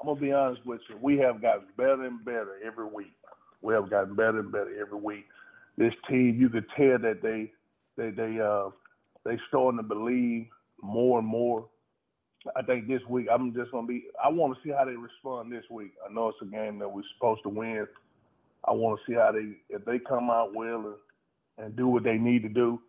I'm 0.00 0.08
gonna 0.08 0.20
be 0.20 0.32
honest 0.32 0.64
with 0.64 0.80
you. 0.88 0.96
We 1.00 1.18
have 1.18 1.42
gotten 1.42 1.66
better 1.76 2.04
and 2.04 2.24
better 2.24 2.56
every 2.64 2.86
week. 2.86 3.12
We 3.60 3.74
have 3.74 3.90
gotten 3.90 4.14
better 4.14 4.40
and 4.40 4.50
better 4.50 4.74
every 4.80 4.98
week. 4.98 5.26
this 5.76 5.92
team, 6.08 6.36
you 6.40 6.48
could 6.48 6.66
tell 6.76 6.98
that 6.98 7.22
they 7.22 7.52
they 7.96 8.10
they 8.10 8.40
uh 8.40 8.70
they 9.24 9.38
starting 9.48 9.76
to 9.76 9.82
believe 9.82 10.46
more 10.82 11.18
and 11.18 11.28
more. 11.28 11.68
I 12.56 12.62
think 12.62 12.88
this 12.88 13.02
week 13.08 13.26
I'm 13.32 13.52
just 13.54 13.70
gonna 13.70 13.86
be. 13.86 14.04
I 14.22 14.28
want 14.28 14.56
to 14.56 14.60
see 14.62 14.74
how 14.74 14.84
they 14.84 14.96
respond 14.96 15.52
this 15.52 15.64
week. 15.70 15.92
I 16.08 16.12
know 16.12 16.28
it's 16.28 16.38
a 16.42 16.46
game 16.46 16.78
that 16.78 16.88
we're 16.90 17.02
supposed 17.16 17.42
to 17.42 17.48
win. 17.50 17.86
I 18.64 18.72
want 18.72 18.98
to 18.98 19.10
see 19.10 19.16
how 19.16 19.32
they 19.32 19.56
if 19.68 19.84
they 19.84 19.98
come 19.98 20.30
out 20.30 20.54
well 20.54 20.96
and, 21.58 21.64
and 21.66 21.76
do 21.76 21.88
what 21.88 22.04
they 22.04 22.16
need 22.16 22.42
to 22.42 22.48
do. 22.48 22.80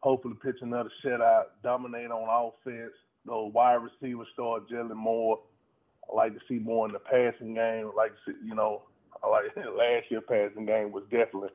Hopefully, 0.00 0.34
pitch 0.42 0.56
another 0.62 0.90
shutout, 1.04 1.44
dominate 1.62 2.10
on 2.10 2.52
offense. 2.66 2.92
Those 3.24 3.52
wide 3.52 3.80
receivers 3.82 4.26
start 4.32 4.68
gelling 4.68 4.96
more. 4.96 5.40
I 6.10 6.14
like 6.14 6.34
to 6.34 6.40
see 6.48 6.58
more 6.58 6.86
in 6.86 6.92
the 6.92 6.98
passing 6.98 7.54
game. 7.54 7.90
I 7.92 7.96
like 7.96 8.12
see, 8.26 8.34
you 8.44 8.54
know, 8.54 8.82
I 9.22 9.28
like 9.28 9.56
last 9.56 10.10
year 10.10 10.20
passing 10.20 10.66
game 10.66 10.92
was 10.92 11.04
definitely, 11.04 11.50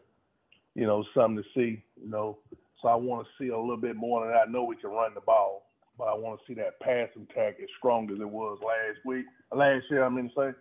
you 0.75 0.85
know, 0.85 1.03
something 1.13 1.43
to 1.43 1.49
see. 1.53 1.83
You 2.01 2.09
know, 2.09 2.37
so 2.81 2.87
I 2.87 2.95
want 2.95 3.27
to 3.27 3.43
see 3.43 3.49
a 3.49 3.57
little 3.57 3.77
bit 3.77 3.95
more 3.95 4.25
that. 4.27 4.47
I 4.47 4.51
know 4.51 4.63
we 4.63 4.75
can 4.77 4.91
run 4.91 5.13
the 5.13 5.21
ball, 5.21 5.66
but 5.97 6.05
I 6.05 6.13
want 6.13 6.39
to 6.39 6.45
see 6.47 6.53
that 6.55 6.79
passing 6.79 7.27
attack 7.29 7.55
as 7.61 7.69
strong 7.77 8.11
as 8.11 8.19
it 8.19 8.29
was 8.29 8.59
last 8.61 9.05
week, 9.05 9.25
last 9.51 9.85
year. 9.89 10.03
I 10.03 10.09
mean, 10.09 10.29
to 10.29 10.35
say, 10.35 10.57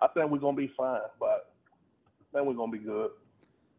I 0.00 0.08
think 0.08 0.30
we're 0.30 0.38
gonna 0.38 0.56
be 0.56 0.72
fine, 0.76 1.00
but 1.18 1.52
I 2.20 2.38
think 2.38 2.46
we're 2.46 2.54
gonna 2.54 2.72
be 2.72 2.78
good. 2.78 3.10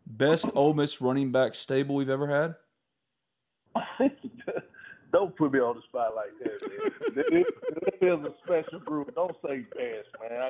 Best 0.05 0.45
Ole 0.53 0.73
Miss 0.73 0.99
running 1.01 1.31
back 1.31 1.55
stable 1.55 1.95
we've 1.95 2.09
ever 2.09 2.27
had. 2.27 2.55
Don't 5.11 5.35
put 5.35 5.53
me 5.53 5.59
on 5.59 5.75
the 5.75 5.81
spot 5.83 6.15
like 6.15 6.31
that, 6.43 7.15
man. 7.15 7.25
it, 7.39 7.47
it 8.01 8.07
is 8.07 8.27
a 8.27 8.33
special 8.43 8.79
group. 8.79 9.13
Don't 9.13 9.35
say 9.45 9.59
best, 9.75 10.09
man. 10.19 10.49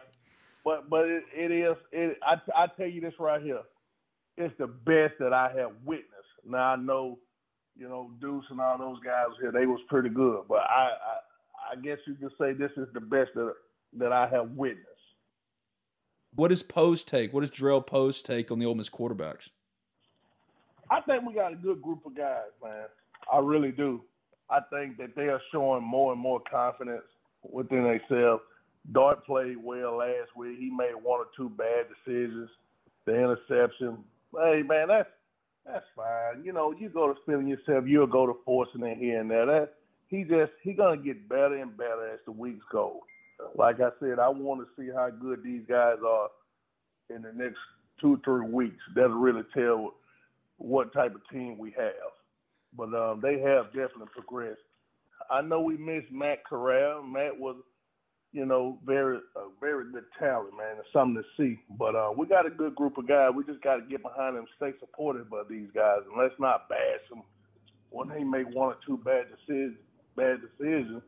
But 0.63 0.89
but 0.89 1.09
it, 1.09 1.23
it 1.35 1.51
is. 1.51 1.75
It, 1.91 2.17
I 2.25 2.35
I 2.55 2.67
tell 2.67 2.87
you 2.87 3.01
this 3.01 3.13
right 3.19 3.41
here. 3.41 3.61
It's 4.37 4.57
the 4.57 4.67
best 4.67 5.15
that 5.19 5.33
I 5.33 5.51
have 5.57 5.71
witnessed. 5.83 6.09
Now 6.45 6.73
I 6.73 6.75
know, 6.77 7.19
you 7.75 7.88
know, 7.89 8.12
Deuce 8.22 8.46
and 8.50 8.60
all 8.60 8.77
those 8.77 9.00
guys 9.03 9.27
here. 9.42 9.51
They 9.51 9.65
was 9.65 9.80
pretty 9.89 10.10
good, 10.10 10.44
but 10.48 10.62
I 10.62 10.89
I, 10.92 11.74
I 11.74 11.75
guess 11.82 11.98
you 12.06 12.15
could 12.15 12.32
say 12.39 12.53
this 12.53 12.72
is 12.77 12.88
the 12.94 13.01
best 13.01 13.32
that 13.36 13.53
that 13.98 14.12
I 14.12 14.27
have 14.27 14.51
witnessed. 14.51 14.89
What 16.36 16.51
is 16.51 16.63
Powe's 16.63 17.03
take? 17.03 17.34
What 17.34 17.44
is 17.44 17.51
Jerrell 17.51 17.86
Powe's 17.86 18.22
take 18.22 18.51
on 18.51 18.60
the 18.60 18.65
Ole 18.65 18.75
Miss 18.75 18.89
quarterbacks? 18.89 19.50
I 20.89 21.01
think 21.01 21.25
we 21.25 21.34
got 21.34 21.53
a 21.53 21.56
good 21.56 21.82
group 21.82 22.06
of 22.06 22.15
guys, 22.15 22.51
man. 22.63 22.86
I 23.32 23.39
really 23.39 23.72
do. 23.72 24.01
I 24.50 24.60
think 24.72 24.98
that 24.98 25.15
they 25.15 25.30
are 25.30 25.42
showing 25.51 25.84
more 25.84 26.12
and 26.12 26.22
more 26.22 26.42
confidence 26.50 27.03
within 27.44 27.84
themselves. 27.84 28.44
Dart 28.92 29.25
played 29.25 29.58
well 29.58 29.98
last 29.98 30.36
week. 30.36 30.60
He 30.60 30.70
made 30.70 30.94
one 31.01 31.20
or 31.20 31.27
two 31.38 31.50
bad 31.50 31.86
decisions, 32.06 32.50
the 33.06 33.15
interception. 33.15 33.98
Hey 34.36 34.62
man, 34.63 34.89
that's 34.89 35.10
that's 35.65 35.86
fine. 35.96 36.43
You 36.43 36.53
know, 36.53 36.74
you 36.77 36.89
go 36.89 37.08
to 37.08 37.20
feeling 37.25 37.48
yourself, 37.48 37.86
you'll 37.88 38.08
go 38.08 38.25
to 38.25 38.36
forcing 38.46 38.84
it 38.84 38.98
here 38.98 39.20
and 39.20 39.29
there. 39.29 39.46
That 39.46 39.74
he 40.08 40.24
just 40.24 40.51
he 40.62 40.74
gonna 40.74 40.98
get 40.98 41.27
better 41.29 41.58
and 41.58 41.75
better 41.77 42.10
as 42.13 42.20
the 42.25 42.32
weeks 42.32 42.65
go. 42.72 43.01
Like 43.55 43.82
I 43.82 43.89
said, 44.00 44.20
I 44.20 44.29
want 44.29 44.62
to 44.62 44.67
see 44.82 44.89
how 44.93 45.10
good 45.10 45.43
these 45.43 45.63
guys 45.67 45.98
are 46.08 46.29
in 47.13 47.22
the 47.22 47.34
next 47.34 47.58
two 48.00 48.20
three 48.24 48.48
weeks. 48.48 48.82
That'll 48.96 49.12
really 49.12 49.43
tell 49.53 49.93
what 50.58 50.93
type 50.93 51.15
of 51.15 51.22
team 51.29 51.58
we 51.58 51.72
have 51.72 52.13
but 52.77 52.93
um, 52.93 53.20
they 53.22 53.39
have 53.39 53.67
definitely 53.67 54.08
progressed. 54.12 54.60
I 55.29 55.41
know 55.41 55.62
we 55.62 55.77
missed 55.77 56.12
Matt 56.12 56.46
Corral. 56.46 57.03
Matt 57.03 57.39
was, 57.39 57.55
you 58.33 58.45
know, 58.45 58.79
very 58.85 59.17
uh, 59.35 59.41
very 59.61 59.91
good 59.91 60.05
talent, 60.19 60.57
man. 60.57 60.75
It's 60.79 60.91
something 60.91 61.21
to 61.21 61.27
see. 61.37 61.59
But 61.77 61.95
uh, 61.95 62.11
we 62.17 62.25
got 62.27 62.45
a 62.45 62.49
good 62.49 62.75
group 62.75 62.97
of 62.97 63.07
guys. 63.07 63.31
We 63.35 63.43
just 63.43 63.61
got 63.61 63.75
to 63.75 63.81
get 63.83 64.01
behind 64.01 64.35
them, 64.35 64.45
stay 64.57 64.73
supported 64.79 65.29
by 65.29 65.43
these 65.49 65.69
guys, 65.73 65.99
and 66.09 66.19
let's 66.21 66.33
not 66.39 66.67
bash 66.67 67.07
them 67.09 67.21
when 67.91 68.09
they 68.09 68.23
make 68.23 68.47
one 68.53 68.69
or 68.69 68.77
two 68.85 68.97
bad 68.97 69.27
decisions. 69.29 69.77
Bad 70.15 70.41
decisions. 70.41 71.01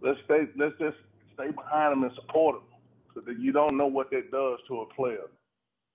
Let's 0.00 0.18
stay. 0.24 0.46
Let's 0.56 0.78
just 0.78 0.96
stay 1.34 1.50
behind 1.50 1.92
them 1.92 2.04
and 2.04 2.12
support 2.14 2.56
them, 2.56 2.64
so 3.14 3.20
that 3.20 3.38
you 3.38 3.52
don't 3.52 3.76
know 3.76 3.86
what 3.86 4.10
that 4.10 4.30
does 4.30 4.58
to 4.68 4.80
a 4.80 4.86
player. 4.94 5.28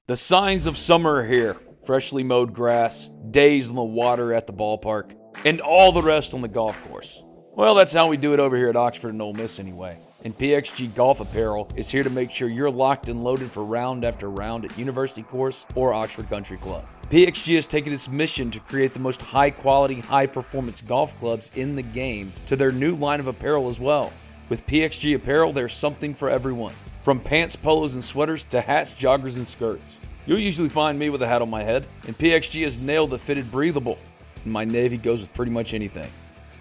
The 0.07 0.17
signs 0.17 0.65
of 0.65 0.77
summer 0.77 1.15
are 1.15 1.25
here 1.25 1.57
freshly 1.85 2.23
mowed 2.23 2.53
grass, 2.53 3.09
days 3.31 3.69
in 3.69 3.75
the 3.75 3.83
water 3.83 4.33
at 4.33 4.47
the 4.47 4.53
ballpark, 4.53 5.15
and 5.45 5.61
all 5.61 5.91
the 5.91 6.01
rest 6.01 6.33
on 6.33 6.41
the 6.41 6.47
golf 6.47 6.81
course. 6.87 7.21
Well, 7.55 7.75
that's 7.75 7.93
how 7.93 8.07
we 8.07 8.17
do 8.17 8.33
it 8.33 8.39
over 8.39 8.57
here 8.57 8.69
at 8.69 8.75
Oxford 8.75 9.09
and 9.09 9.21
Ole 9.21 9.33
Miss 9.33 9.59
anyway. 9.59 9.97
And 10.25 10.37
PXG 10.37 10.95
Golf 10.95 11.19
Apparel 11.19 11.67
is 11.75 11.89
here 11.89 12.01
to 12.01 12.09
make 12.09 12.31
sure 12.31 12.47
you're 12.47 12.71
locked 12.71 13.09
and 13.09 13.25
loaded 13.25 13.51
for 13.51 13.65
round 13.65 14.05
after 14.05 14.29
round 14.29 14.63
at 14.63 14.77
University 14.77 15.21
Course 15.21 15.65
or 15.75 15.91
Oxford 15.91 16.29
Country 16.29 16.57
Club. 16.57 16.85
PXG 17.09 17.55
has 17.55 17.67
taken 17.67 17.91
its 17.91 18.07
mission 18.07 18.49
to 18.51 18.61
create 18.61 18.93
the 18.93 19.01
most 19.01 19.21
high 19.21 19.49
quality, 19.49 19.99
high 19.99 20.25
performance 20.25 20.79
golf 20.79 21.17
clubs 21.19 21.51
in 21.55 21.75
the 21.75 21.83
game 21.83 22.31
to 22.45 22.55
their 22.55 22.71
new 22.71 22.95
line 22.95 23.19
of 23.19 23.27
apparel 23.27 23.67
as 23.67 23.81
well. 23.81 24.13
With 24.47 24.65
PXG 24.65 25.15
Apparel, 25.15 25.51
there's 25.51 25.73
something 25.73 26.13
for 26.13 26.29
everyone. 26.29 26.73
From 27.01 27.19
pants, 27.19 27.57
polos, 27.57 27.93
and 27.93 28.03
sweaters 28.03 28.43
to 28.43 28.61
hats, 28.61 28.93
joggers, 28.93 29.35
and 29.35 29.45
skirts. 29.45 29.97
You'll 30.25 30.39
usually 30.39 30.69
find 30.69 30.97
me 30.97 31.09
with 31.09 31.21
a 31.21 31.27
hat 31.27 31.41
on 31.41 31.49
my 31.49 31.63
head, 31.63 31.85
and 32.07 32.17
PXG 32.17 32.63
has 32.63 32.79
nailed 32.79 33.09
the 33.09 33.19
fitted 33.19 33.51
breathable. 33.51 33.97
And 34.45 34.53
my 34.53 34.63
navy 34.63 34.97
goes 34.97 35.19
with 35.19 35.33
pretty 35.33 35.51
much 35.51 35.73
anything. 35.73 36.09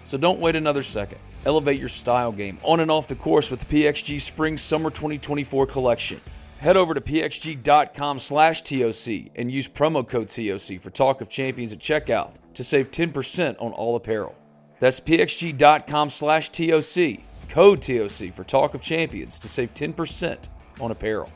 So 0.03 0.17
don't 0.17 0.41
wait 0.41 0.57
another 0.57 0.83
second. 0.83 1.19
Elevate 1.45 1.79
your 1.79 1.89
style 1.89 2.31
game 2.31 2.57
on 2.63 2.79
and 2.79 2.89
off 2.89 3.07
the 3.07 3.15
course 3.15 3.51
with 3.51 3.59
the 3.61 3.83
PXG 3.83 4.21
Spring 4.21 4.57
Summer 4.57 4.89
2024 4.89 5.67
collection. 5.67 6.21
Head 6.59 6.77
over 6.77 6.93
to 6.93 7.01
pxg.com 7.01 8.19
slash 8.19 8.61
TOC 8.61 9.31
and 9.35 9.51
use 9.51 9.67
promo 9.67 10.07
code 10.07 10.29
TOC 10.29 10.79
for 10.79 10.89
Talk 10.89 11.19
of 11.19 11.27
Champions 11.27 11.73
at 11.73 11.79
checkout 11.79 12.35
to 12.53 12.63
save 12.63 12.91
10% 12.91 13.61
on 13.61 13.73
all 13.73 13.95
apparel. 13.97 14.35
That's 14.79 14.99
pxg.com 15.01 16.09
slash 16.09 16.49
TOC, 16.49 17.19
code 17.49 17.81
TOC 17.81 18.33
for 18.33 18.43
Talk 18.45 18.73
of 18.73 18.81
Champions 18.81 19.39
to 19.39 19.49
save 19.49 19.73
10% 19.73 20.47
on 20.79 20.91
apparel. 20.91 21.29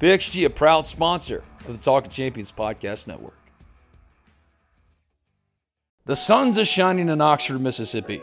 PXG, 0.00 0.46
a 0.46 0.50
proud 0.50 0.86
sponsor 0.86 1.44
of 1.66 1.72
the 1.72 1.82
Talk 1.82 2.06
of 2.06 2.10
Champions 2.10 2.50
Podcast 2.50 3.06
Network. 3.06 3.36
The 6.06 6.16
sun's 6.16 6.56
is 6.56 6.68
shining 6.68 7.10
in 7.10 7.20
Oxford, 7.20 7.60
Mississippi. 7.60 8.22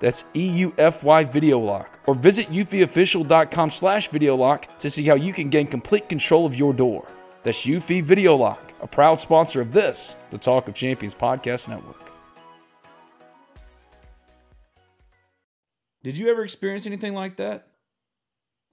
That's 0.00 0.24
EUFY 0.34 1.30
Video 1.30 1.58
Lock. 1.58 1.98
Or 2.06 2.14
visit 2.14 2.48
eufyofficial.com 2.48 3.70
slash 3.70 4.08
video 4.08 4.34
lock 4.34 4.78
to 4.80 4.90
see 4.90 5.04
how 5.04 5.14
you 5.14 5.32
can 5.32 5.48
gain 5.50 5.66
complete 5.66 6.08
control 6.08 6.46
of 6.46 6.56
your 6.56 6.72
door. 6.72 7.06
That's 7.42 7.64
eufy 7.64 8.02
Video 8.02 8.34
Lock, 8.34 8.72
a 8.82 8.86
proud 8.86 9.14
sponsor 9.16 9.60
of 9.60 9.72
this, 9.72 10.16
the 10.30 10.38
Talk 10.38 10.68
of 10.68 10.74
Champions 10.74 11.14
Podcast 11.14 11.68
Network. 11.68 12.10
Did 16.02 16.16
you 16.16 16.30
ever 16.30 16.44
experience 16.44 16.86
anything 16.86 17.14
like 17.14 17.36
that? 17.36 17.68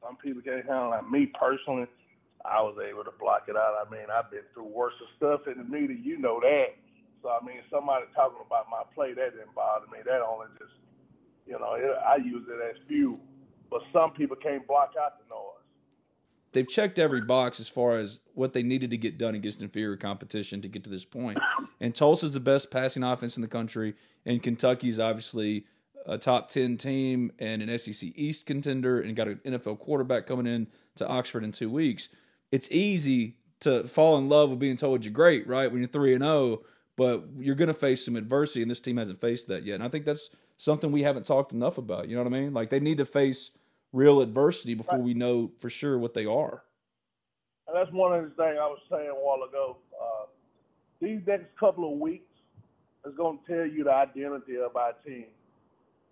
Some 0.02 0.16
people 0.16 0.42
can't 0.42 0.66
handle. 0.66 0.90
Like 0.92 1.10
me 1.10 1.26
personally, 1.26 1.88
I 2.46 2.62
was 2.62 2.78
able 2.80 3.04
to 3.04 3.12
block 3.20 3.44
it 3.50 3.58
out. 3.58 3.76
I 3.86 3.90
mean, 3.92 4.08
I've 4.12 4.32
been 4.32 4.48
through 4.54 4.72
worse 4.72 4.94
stuff 5.18 5.42
in 5.48 5.58
the 5.58 5.66
media. 5.66 5.98
You 6.02 6.18
know 6.18 6.40
that. 6.40 6.76
So 7.22 7.30
I 7.30 7.46
mean, 7.46 7.60
somebody 7.70 8.06
talking 8.16 8.40
about 8.46 8.68
my 8.72 8.84
play 8.96 9.14
that 9.14 9.36
didn't 9.36 9.54
bother 9.54 9.88
me. 9.92 10.00
That 10.06 10.22
only 10.22 10.48
just, 10.58 10.72
you 11.48 11.58
know, 11.60 11.74
it, 11.74 11.92
I 12.06 12.18
use 12.18 12.46
it 12.48 12.60
as 12.70 12.76
fuel. 12.88 13.20
But 13.70 13.82
some 13.92 14.12
people 14.12 14.36
can't 14.36 14.66
block 14.68 14.94
out 15.00 15.20
the 15.20 15.30
noise. 15.30 15.58
They've 16.54 16.68
checked 16.68 16.98
every 16.98 17.22
box 17.22 17.60
as 17.60 17.68
far 17.68 17.98
as 17.98 18.22
what 18.34 18.54
they 18.54 18.64
needed 18.64 18.90
to 18.92 18.98
get 18.98 19.18
done 19.18 19.36
against 19.36 19.62
inferior 19.62 19.98
competition 19.98 20.62
to 20.62 20.68
get 20.68 20.84
to 20.86 20.90
this 20.90 21.06
point. 21.06 21.38
And 21.80 21.94
Tulsa's 21.94 22.34
the 22.34 22.40
best 22.40 22.72
passing 22.72 23.04
offense 23.04 23.36
in 23.36 23.44
the 23.44 23.48
country, 23.48 23.94
and 24.26 24.42
Kentucky's 24.42 25.00
obviously 25.00 25.66
a 26.08 26.18
top 26.18 26.50
10 26.50 26.76
team 26.78 27.32
and 27.38 27.62
an 27.62 27.78
SEC 27.78 28.14
East 28.16 28.48
contender 28.48 29.00
and 29.00 29.16
got 29.16 29.28
an 29.28 29.40
NFL 29.46 29.78
quarterback 29.78 30.26
coming 30.26 30.48
in 30.48 30.66
to 30.96 31.08
Oxford 31.08 31.44
in 31.44 31.52
two 31.52 31.70
weeks. 31.70 32.10
It's 32.52 32.68
easy 32.72 33.36
to 33.60 33.88
fall 33.88 34.18
in 34.18 34.28
love 34.28 34.50
with 34.50 34.58
being 34.58 34.76
told 34.76 35.06
you're 35.06 35.14
great, 35.14 35.48
right? 35.48 35.72
When 35.72 35.82
you're 35.82 35.88
three 35.88 36.16
and 36.16 36.24
zero, 36.24 36.64
but 36.96 37.26
you're 37.38 37.54
going 37.54 37.68
to 37.68 37.76
face 37.76 38.04
some 38.04 38.16
adversity, 38.16 38.64
and 38.64 38.72
this 38.72 38.80
team 38.80 38.98
hasn't 38.98 39.22
faced 39.22 39.48
that 39.50 39.64
yet. 39.64 39.76
And 39.76 39.84
I 39.84 39.90
think 39.90 40.06
that's 40.06 40.32
something 40.58 40.92
we 40.92 41.04
haven't 41.04 41.26
talked 41.26 41.54
enough 41.54 41.78
about. 41.78 42.10
You 42.10 42.18
know 42.18 42.24
what 42.24 42.34
I 42.34 42.40
mean? 42.40 42.54
Like 42.54 42.70
they 42.70 42.80
need 42.80 42.98
to 42.98 43.06
face 43.06 43.52
real 43.94 44.22
adversity 44.22 44.74
before 44.74 45.00
we 45.00 45.14
know 45.14 45.52
for 45.60 45.70
sure 45.70 45.98
what 45.98 46.14
they 46.14 46.26
are. 46.26 46.64
And 47.68 47.76
that's 47.76 47.92
one 47.92 48.14
of 48.14 48.24
the 48.24 48.30
things 48.30 48.58
I 48.60 48.68
was 48.68 48.80
saying 48.90 49.10
a 49.10 49.14
while 49.14 49.48
ago. 49.48 49.78
Uh, 50.02 50.26
these 51.02 51.20
next 51.26 51.46
couple 51.60 51.92
of 51.92 52.00
weeks 52.00 52.26
is 53.06 53.14
going 53.16 53.40
to 53.40 53.56
tell 53.56 53.66
you 53.66 53.84
the 53.84 53.94
identity 53.94 54.58
of 54.58 54.76
our 54.76 54.94
team, 55.06 55.26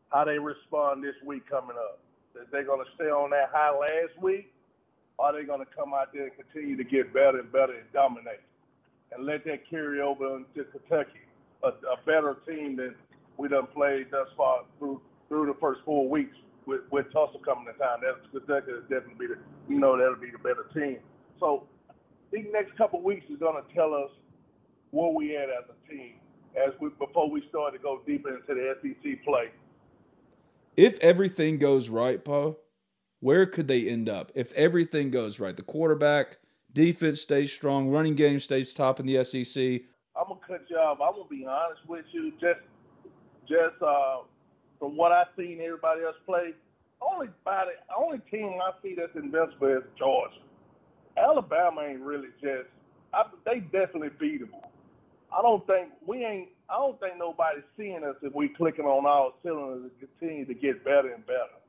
how 0.10 0.26
they 0.26 0.38
respond 0.38 1.04
this 1.04 1.16
week 1.26 1.50
coming 1.50 1.76
up. 1.78 2.00
Is 2.36 2.48
they 2.52 2.64
going 2.64 2.84
to 2.84 2.92
stay 2.96 3.06
on 3.06 3.30
that 3.30 3.50
high 3.54 3.72
last 3.72 4.22
week, 4.22 4.52
or 5.18 5.28
are 5.28 5.34
they 5.34 5.44
going 5.44 5.62
to 5.62 5.72
come 5.74 5.94
out 5.94 6.12
there 6.14 6.26
and 6.26 6.32
continue 6.36 6.76
to 6.76 6.84
get 6.84 7.14
better 7.14 7.40
and 7.40 7.52
better 7.52 7.74
and 7.74 7.92
dominate, 7.94 8.44
and 9.14 9.26
let 9.26 9.46
that 9.46 9.70
carry 9.70 10.02
over 10.02 10.36
into 10.36 10.66
Kentucky, 10.66 11.24
a, 11.64 11.70
a 11.70 11.98
better 12.06 12.36
team 12.46 12.76
than 12.76 12.94
we 13.38 13.48
done 13.48 13.68
played 13.74 14.08
thus 14.12 14.28
far 14.38 14.64
through 14.80 15.02
through 15.30 15.48
the 15.48 15.58
first 15.60 15.82
four 15.86 16.08
weeks 16.08 16.36
with, 16.66 16.82
with 16.92 17.12
Tulsa 17.12 17.40
coming 17.44 17.66
to 17.66 17.74
town. 17.80 18.00
That's 18.02 18.20
Kentucky 18.32 18.72
is 18.72 18.84
definitely 18.84 19.28
be 19.28 19.34
the 19.34 19.40
you 19.68 19.80
know 19.80 19.98
that'll 19.98 20.16
be 20.16 20.32
the 20.32 20.38
better 20.38 20.68
team. 20.74 21.00
So 21.40 21.68
these 22.32 22.46
next 22.52 22.78
couple 22.78 23.00
of 23.00 23.06
weeks 23.06 23.26
is 23.30 23.40
going 23.40 23.62
to 23.62 23.74
tell 23.74 23.94
us 23.94 24.12
where 24.92 25.12
we 25.12 25.36
at 25.36 25.50
as 25.50 25.66
a 25.70 25.92
team 25.92 26.16
as 26.56 26.74
we 26.80 26.90
before 27.00 27.30
we 27.30 27.44
start 27.50 27.74
to 27.74 27.80
go 27.80 28.02
deeper 28.06 28.30
into 28.30 28.54
the 28.54 28.76
SEC 28.82 29.24
play. 29.24 29.52
If 30.78 31.00
everything 31.00 31.58
goes 31.58 31.90
right, 31.90 32.24
Powe, 32.24 32.58
where 33.20 33.46
could 33.46 33.68
they 33.68 33.88
end 33.88 34.10
up? 34.10 34.32
If 34.36 34.52
everything 34.54 35.12
goes 35.12 35.40
right, 35.40 35.56
the 35.56 35.64
quarterback, 35.64 36.38
defense 36.74 37.22
stays 37.22 37.52
strong, 37.52 37.90
running 37.90 38.16
game 38.16 38.40
stays 38.40 38.74
top 38.74 39.00
in 39.00 39.06
the 39.06 39.24
SEC. 39.24 39.82
I'm 40.18 40.28
gonna 40.28 40.40
cut 40.48 40.66
you 40.70 40.78
off. 40.78 41.00
I'm 41.02 41.14
gonna 41.14 41.30
be 41.30 41.46
honest 41.46 41.82
with 41.88 42.06
you. 42.12 42.32
Just, 42.40 42.60
just 43.48 43.82
uh, 43.82 44.24
from 44.80 44.98
what 44.98 45.12
I've 45.12 45.28
seen 45.38 45.60
everybody 45.64 46.02
else 46.04 46.16
play, 46.26 46.54
only 47.02 47.28
body, 47.44 47.72
only 47.98 48.20
team 48.32 48.60
I 48.62 48.72
see 48.82 48.96
that's 48.96 49.16
invincible 49.16 49.68
is 49.68 49.84
Georgia. 49.98 50.42
Alabama 51.18 51.82
ain't 51.82 52.02
really 52.02 52.30
just. 52.42 52.70
I, 53.14 53.24
they 53.46 53.60
definitely 53.60 54.10
beatable. 54.22 54.68
I 55.36 55.42
don't 55.42 55.66
think 55.68 55.90
we 56.06 56.26
ain't. 56.26 56.50
I 56.70 56.76
don't 56.76 57.00
think 57.00 57.14
nobody's 57.18 57.64
seeing 57.78 58.04
us 58.04 58.16
if 58.22 58.34
we 58.34 58.50
clicking 58.50 58.86
on 58.86 59.06
all 59.06 59.34
cylinders 59.44 59.92
and 59.92 60.10
continue 60.20 60.46
to 60.46 60.54
get 60.54 60.84
better 60.84 61.14
and 61.14 61.26
better. 61.26 61.60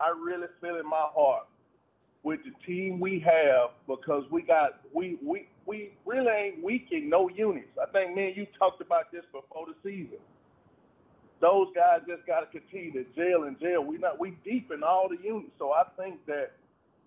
I 0.00 0.08
really 0.10 0.46
feel 0.60 0.76
in 0.76 0.88
my 0.88 1.06
heart 1.14 1.46
with 2.22 2.40
the 2.44 2.52
team 2.66 3.00
we 3.00 3.20
have 3.20 3.70
because 3.86 4.24
we 4.30 4.42
got 4.42 4.80
we 4.94 5.18
we 5.24 5.48
we 5.66 5.92
really 6.06 6.32
ain't 6.32 6.64
weak 6.64 6.88
in 6.90 7.08
no 7.08 7.28
units. 7.28 7.68
I 7.80 7.90
think 7.90 8.16
me 8.16 8.28
and 8.28 8.36
you 8.36 8.46
talked 8.58 8.80
about 8.80 9.12
this 9.12 9.24
before 9.32 9.66
the 9.66 9.74
season. 9.82 10.18
Those 11.40 11.68
guys 11.74 12.00
just 12.06 12.26
got 12.26 12.40
to 12.40 12.46
continue 12.46 12.92
to 12.92 13.04
jail 13.16 13.44
and 13.44 13.58
jail. 13.58 13.82
We 13.82 13.96
not 13.98 14.20
we 14.20 14.36
deep 14.44 14.70
in 14.72 14.82
all 14.82 15.08
the 15.08 15.16
units, 15.22 15.52
so 15.58 15.72
I 15.72 15.84
think 15.96 16.24
that 16.26 16.52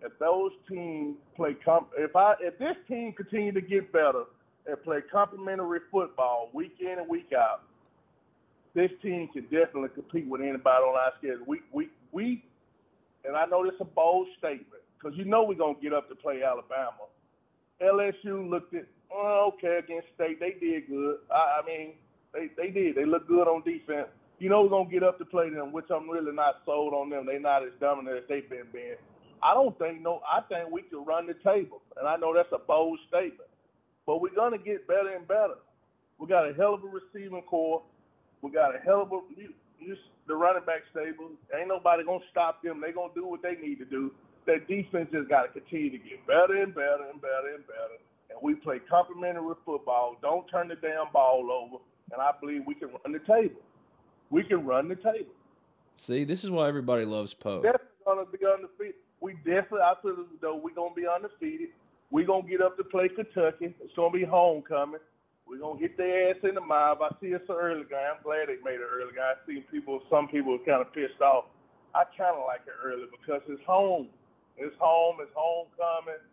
if 0.01 0.11
those 0.19 0.51
teams 0.67 1.15
play 1.35 1.55
comp, 1.63 1.89
if 1.97 2.15
I 2.15 2.33
if 2.41 2.57
this 2.57 2.75
team 2.87 3.13
continue 3.13 3.51
to 3.51 3.61
get 3.61 3.91
better 3.93 4.23
and 4.65 4.81
play 4.83 4.99
complementary 5.11 5.79
football 5.91 6.49
week 6.53 6.75
in 6.79 6.99
and 6.99 7.07
week 7.07 7.31
out, 7.37 7.61
this 8.73 8.89
team 9.01 9.29
can 9.31 9.43
definitely 9.43 9.89
compete 9.89 10.27
with 10.27 10.41
anybody 10.41 10.83
on 10.83 10.97
our 10.97 11.13
schedule. 11.19 11.45
We 11.45 11.61
we 11.71 11.89
we, 12.11 12.43
and 13.25 13.35
I 13.35 13.45
know 13.45 13.63
this 13.63 13.75
is 13.75 13.81
a 13.81 13.85
bold 13.85 14.27
statement 14.39 14.81
because 14.97 15.17
you 15.17 15.25
know 15.25 15.43
we're 15.43 15.55
gonna 15.55 15.75
get 15.81 15.93
up 15.93 16.09
to 16.09 16.15
play 16.15 16.41
Alabama. 16.43 17.05
LSU 17.81 18.49
looked 18.49 18.73
at 18.73 18.85
oh, 19.11 19.51
uh, 19.51 19.55
okay 19.55 19.79
against 19.83 20.07
State, 20.15 20.39
they 20.39 20.55
did 20.59 20.87
good. 20.87 21.17
I, 21.31 21.61
I 21.61 21.65
mean, 21.65 21.93
they 22.33 22.49
they 22.57 22.71
did. 22.71 22.95
They 22.95 23.05
looked 23.05 23.27
good 23.27 23.47
on 23.47 23.61
defense. 23.63 24.09
You 24.43 24.49
know 24.49 24.61
we're 24.63 24.75
gonna 24.75 24.91
get 24.91 25.03
up 25.03 25.17
to 25.19 25.25
play 25.25 25.49
them, 25.49 25.71
which 25.71 25.87
I'm 25.89 26.09
really 26.09 26.35
not 26.35 26.55
sold 26.65 26.93
on 26.93 27.09
them. 27.09 27.25
They're 27.25 27.39
not 27.39 27.63
as 27.63 27.71
dominant 27.79 28.17
as 28.17 28.23
they've 28.27 28.49
been 28.49 28.67
being. 28.73 28.99
I 29.41 29.53
don't 29.53 29.71
think 29.79 30.01
no. 30.01 30.19
I 30.27 30.41
think 30.51 30.67
we 30.69 30.81
can 30.81 31.05
run 31.05 31.27
the 31.27 31.39
table, 31.47 31.81
and 31.95 32.05
I 32.05 32.17
know 32.17 32.35
that's 32.35 32.51
a 32.51 32.59
bold 32.59 32.99
statement, 33.07 33.47
but 34.05 34.19
we're 34.19 34.35
gonna 34.35 34.57
get 34.57 34.85
better 34.85 35.15
and 35.15 35.25
better. 35.25 35.63
We 36.19 36.27
got 36.27 36.43
a 36.43 36.53
hell 36.53 36.73
of 36.73 36.83
a 36.83 36.91
receiving 36.91 37.41
corps. 37.43 37.83
We 38.41 38.51
got 38.51 38.75
a 38.75 38.79
hell 38.79 39.03
of 39.03 39.13
a 39.13 39.21
you, 39.39 39.53
you, 39.79 39.95
the 40.27 40.35
running 40.35 40.65
back 40.65 40.83
stable. 40.91 41.31
Ain't 41.57 41.69
nobody 41.69 42.03
gonna 42.03 42.27
stop 42.29 42.61
them. 42.61 42.81
They 42.81 42.91
gonna 42.91 43.15
do 43.15 43.25
what 43.25 43.41
they 43.41 43.55
need 43.55 43.79
to 43.79 43.85
do. 43.85 44.11
That 44.45 44.67
defense 44.67 45.07
just 45.13 45.29
got 45.29 45.43
to 45.43 45.55
continue 45.55 45.89
to 45.91 46.03
get 46.03 46.19
better 46.27 46.61
and 46.61 46.75
better 46.75 47.07
and 47.07 47.21
better 47.21 47.55
and 47.55 47.63
better. 47.63 47.95
And 48.27 48.39
we 48.43 48.55
play 48.55 48.81
complementary 48.89 49.55
football. 49.63 50.17
Don't 50.21 50.45
turn 50.51 50.67
the 50.67 50.75
damn 50.75 51.13
ball 51.13 51.47
over. 51.47 51.81
And 52.11 52.19
I 52.19 52.31
believe 52.41 52.63
we 52.67 52.75
can 52.75 52.89
run 52.89 53.13
the 53.13 53.23
table. 53.23 53.63
We 54.33 54.41
can 54.41 54.65
run 54.65 54.89
the 54.89 54.95
table. 54.95 55.29
See, 55.97 56.23
this 56.23 56.43
is 56.43 56.49
why 56.49 56.67
everybody 56.67 57.05
loves 57.05 57.35
Powe. 57.35 57.61
Definitely 57.61 57.85
gonna 58.03 58.25
be 58.25 58.39
undefeated. 58.43 58.95
We 59.21 59.33
definitely, 59.45 59.81
I 59.81 59.93
feel 60.01 60.25
though 60.41 60.55
we're 60.55 60.73
gonna 60.73 60.95
be 60.95 61.05
undefeated. 61.05 61.69
We're 62.09 62.25
gonna 62.25 62.49
get 62.49 62.59
up 62.59 62.75
to 62.77 62.83
play 62.83 63.09
Kentucky. 63.09 63.75
It's 63.79 63.93
gonna 63.95 64.09
be 64.09 64.23
homecoming. 64.23 65.01
We're 65.45 65.59
gonna 65.59 65.79
hit 65.79 65.97
their 65.97 66.31
ass 66.31 66.37
in 66.41 66.55
the 66.55 66.61
mob. 66.61 67.03
I 67.03 67.09
see 67.21 67.27
it's 67.27 67.47
an 67.47 67.57
early 67.61 67.83
game. 67.83 68.09
I'm 68.09 68.23
glad 68.23 68.47
they 68.47 68.57
made 68.65 68.81
it 68.81 68.89
early 68.89 69.13
game. 69.13 69.21
I 69.21 69.35
see 69.45 69.63
people, 69.69 70.01
some 70.09 70.27
people 70.27 70.55
are 70.55 70.65
kind 70.65 70.81
of 70.81 70.91
pissed 70.93 71.21
off. 71.21 71.45
I 71.93 72.01
kind 72.17 72.33
of 72.33 72.43
like 72.47 72.61
it 72.65 72.73
early 72.83 73.05
because 73.13 73.43
it's 73.47 73.63
home. 73.67 74.07
It's 74.57 74.75
home. 74.79 75.17
It's 75.21 75.29
homecoming. 75.35 76.25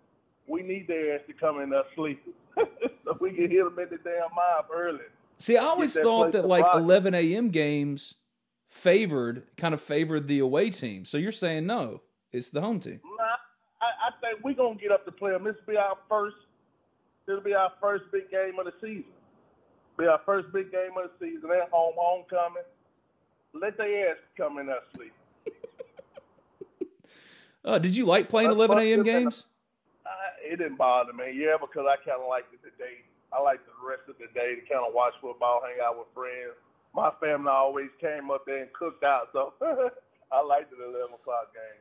We 0.49 0.63
need 0.63 0.89
their 0.89 1.17
ass 1.17 1.21
to 1.27 1.35
come 1.35 1.61
in 1.61 1.69
there 1.69 1.85
sleeping 1.95 2.33
so 3.05 3.19
we 3.21 3.33
can 3.33 3.51
hit 3.51 3.63
them 3.63 3.79
in 3.79 3.91
the 3.91 4.01
damn 4.01 4.33
mob 4.35 4.73
early. 4.75 5.05
See, 5.41 5.57
I 5.57 5.65
always 5.65 5.95
thought 5.95 6.33
that 6.33 6.47
like 6.47 6.65
rock. 6.65 6.77
11 6.77 7.15
a.m. 7.15 7.49
games 7.49 8.15
favored, 8.69 9.45
kind 9.57 9.73
of 9.75 9.81
favored 9.81 10.29
the 10.29 10.39
away 10.39 10.69
team. 10.71 11.05
So 11.07 11.17
you're 11.19 11.33
saying 11.33 11.67
no, 11.67 12.03
it's 12.31 12.51
the 12.51 12.61
home 12.61 12.79
team. 12.79 13.01
Nah, 13.19 13.25
I, 13.81 14.09
I 14.09 14.11
think 14.21 14.45
we're 14.45 14.55
gonna 14.55 14.79
get 14.79 14.93
up 14.93 15.05
to 15.07 15.13
play 15.13 15.33
them. 15.33 15.45
This 15.45 15.57
will 15.67 15.73
be 15.73 15.79
our 15.79 15.97
first. 16.09 16.37
It'll 17.27 17.41
be 17.41 17.55
our 17.55 17.73
first 17.81 18.05
big 18.13 18.31
game 18.31 18.59
of 18.59 18.67
the 18.67 18.73
season. 18.83 19.05
Be 19.99 20.07
our 20.07 20.21
first 20.27 20.53
big 20.53 20.71
game 20.71 20.91
of 21.03 21.11
the 21.11 21.27
season 21.27 21.51
at 21.51 21.71
home, 21.71 21.95
homecoming. 21.97 22.63
Let 23.55 23.77
their 23.79 24.11
ass 24.11 24.17
come 24.37 24.59
in 24.59 24.67
there 24.67 24.79
sleep. 24.95 25.13
Uh, 27.63 27.79
did 27.79 27.95
you 27.95 28.07
like 28.07 28.31
playing 28.31 28.49
That's 28.49 28.57
11 28.57 28.79
a.m. 28.79 28.83
up 28.87 28.93
in 28.93 28.99
the- 29.01 29.05
games? 29.21 29.45
I, 30.07 30.11
it 30.51 30.57
didn't 30.57 30.77
bother 30.79 31.13
me. 31.13 31.31
Yeah, 31.35 31.57
because 31.61 31.85
I 31.87 31.97
kind 31.97 32.23
of 32.23 32.27
liked 32.27 32.55
it 32.55 32.61
today. 32.63 33.05
I 33.33 33.41
liked 33.41 33.67
the 33.67 33.77
rest 33.87 34.03
of 34.09 34.17
the 34.19 34.27
day 34.35 34.55
to 34.59 34.63
kind 34.67 34.85
of 34.87 34.93
watch 34.95 35.15
football, 35.21 35.63
hang 35.63 35.79
out 35.85 35.99
with 35.99 36.09
friends. 36.15 36.59
My 36.95 37.11
family 37.21 37.51
always 37.51 37.91
came 38.01 38.31
up 38.31 38.45
there 38.47 38.63
and 38.63 38.73
cooked 38.73 39.05
out, 39.05 39.29
so 39.33 39.55
I 40.33 40.43
liked 40.43 40.71
the 40.71 40.83
11 40.83 41.15
o'clock 41.15 41.55
game. 41.55 41.81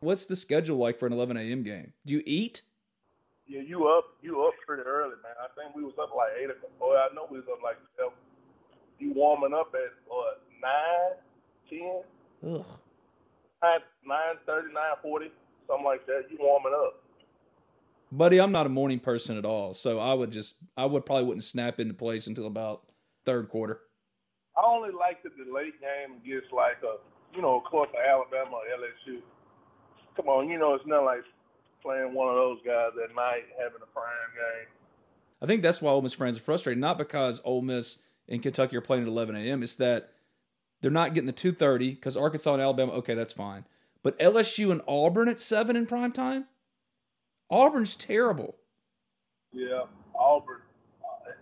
What's 0.00 0.26
the 0.26 0.36
schedule 0.36 0.78
like 0.78 0.98
for 0.98 1.06
an 1.06 1.12
11 1.12 1.36
a.m. 1.36 1.62
game? 1.62 1.92
Do 2.06 2.14
you 2.14 2.22
eat? 2.24 2.62
Yeah, 3.46 3.60
you 3.60 3.86
up? 3.88 4.04
You 4.22 4.42
up 4.44 4.54
pretty 4.66 4.82
early, 4.82 5.14
man. 5.22 5.36
I 5.38 5.48
think 5.54 5.76
we 5.76 5.84
was 5.84 5.94
up 6.00 6.10
like 6.16 6.32
eight 6.40 6.50
o'clock. 6.50 6.72
Oh, 6.80 6.96
I 6.96 7.14
know 7.14 7.26
we 7.30 7.38
was 7.38 7.46
up 7.52 7.62
like 7.62 7.76
seven. 7.96 8.12
You 8.98 9.12
warming 9.12 9.54
up 9.54 9.72
at 9.74 9.92
what 10.08 10.42
nine, 10.60 11.14
ten, 11.70 12.02
Ugh. 12.42 12.64
nine, 13.62 13.80
nine 14.04 14.36
thirty, 14.46 14.72
nine 14.74 14.98
forty, 15.00 15.30
something 15.68 15.84
like 15.84 16.06
that. 16.06 16.24
You 16.30 16.38
warming 16.40 16.74
up? 16.74 17.04
Buddy, 18.12 18.40
I'm 18.40 18.52
not 18.52 18.66
a 18.66 18.70
morning 18.70 19.00
person 19.00 19.36
at 19.36 19.44
all, 19.44 19.74
so 19.74 19.98
I 19.98 20.14
would 20.14 20.30
just, 20.30 20.54
I 20.76 20.86
would 20.86 21.04
probably 21.04 21.24
wouldn't 21.24 21.44
snap 21.44 21.80
into 21.80 21.94
place 21.94 22.26
until 22.26 22.46
about 22.46 22.82
third 23.24 23.48
quarter. 23.48 23.80
I 24.56 24.64
only 24.64 24.90
like 24.90 25.22
that 25.24 25.32
the 25.36 25.52
late 25.52 25.74
game 25.80 26.18
against 26.24 26.52
like 26.52 26.78
a, 26.82 26.96
you 27.34 27.42
know, 27.42 27.58
of 27.58 27.64
course, 27.64 27.90
Alabama 28.08 28.56
or 28.56 28.62
LSU. 28.78 29.20
Come 30.16 30.28
on, 30.28 30.48
you 30.48 30.58
know, 30.58 30.74
it's 30.74 30.86
not 30.86 31.04
like 31.04 31.24
playing 31.82 32.14
one 32.14 32.28
of 32.28 32.36
those 32.36 32.58
guys 32.64 32.90
at 33.02 33.14
night 33.14 33.44
having 33.58 33.82
a 33.82 33.92
prime 33.92 34.32
game. 34.34 34.68
I 35.42 35.46
think 35.46 35.62
that's 35.62 35.82
why 35.82 35.90
Ole 35.90 36.02
Miss 36.02 36.14
fans 36.14 36.38
are 36.38 36.42
frustrated, 36.42 36.80
not 36.80 36.98
because 36.98 37.40
Ole 37.44 37.60
Miss 37.60 37.98
and 38.28 38.42
Kentucky 38.42 38.76
are 38.76 38.80
playing 38.80 39.02
at 39.02 39.08
11 39.08 39.36
a.m. 39.36 39.62
It's 39.62 39.74
that 39.76 40.10
they're 40.80 40.90
not 40.90 41.12
getting 41.12 41.26
the 41.26 41.32
2:30 41.32 41.96
because 41.96 42.16
Arkansas 42.16 42.54
and 42.54 42.62
Alabama. 42.62 42.92
Okay, 42.92 43.14
that's 43.14 43.32
fine, 43.32 43.66
but 44.02 44.18
LSU 44.18 44.70
and 44.70 44.80
Auburn 44.88 45.28
at 45.28 45.40
seven 45.40 45.76
in 45.76 45.86
prime 45.86 46.12
time. 46.12 46.46
Auburn's 47.50 47.96
terrible. 47.96 48.56
Yeah, 49.52 49.84
Auburn. 50.14 50.60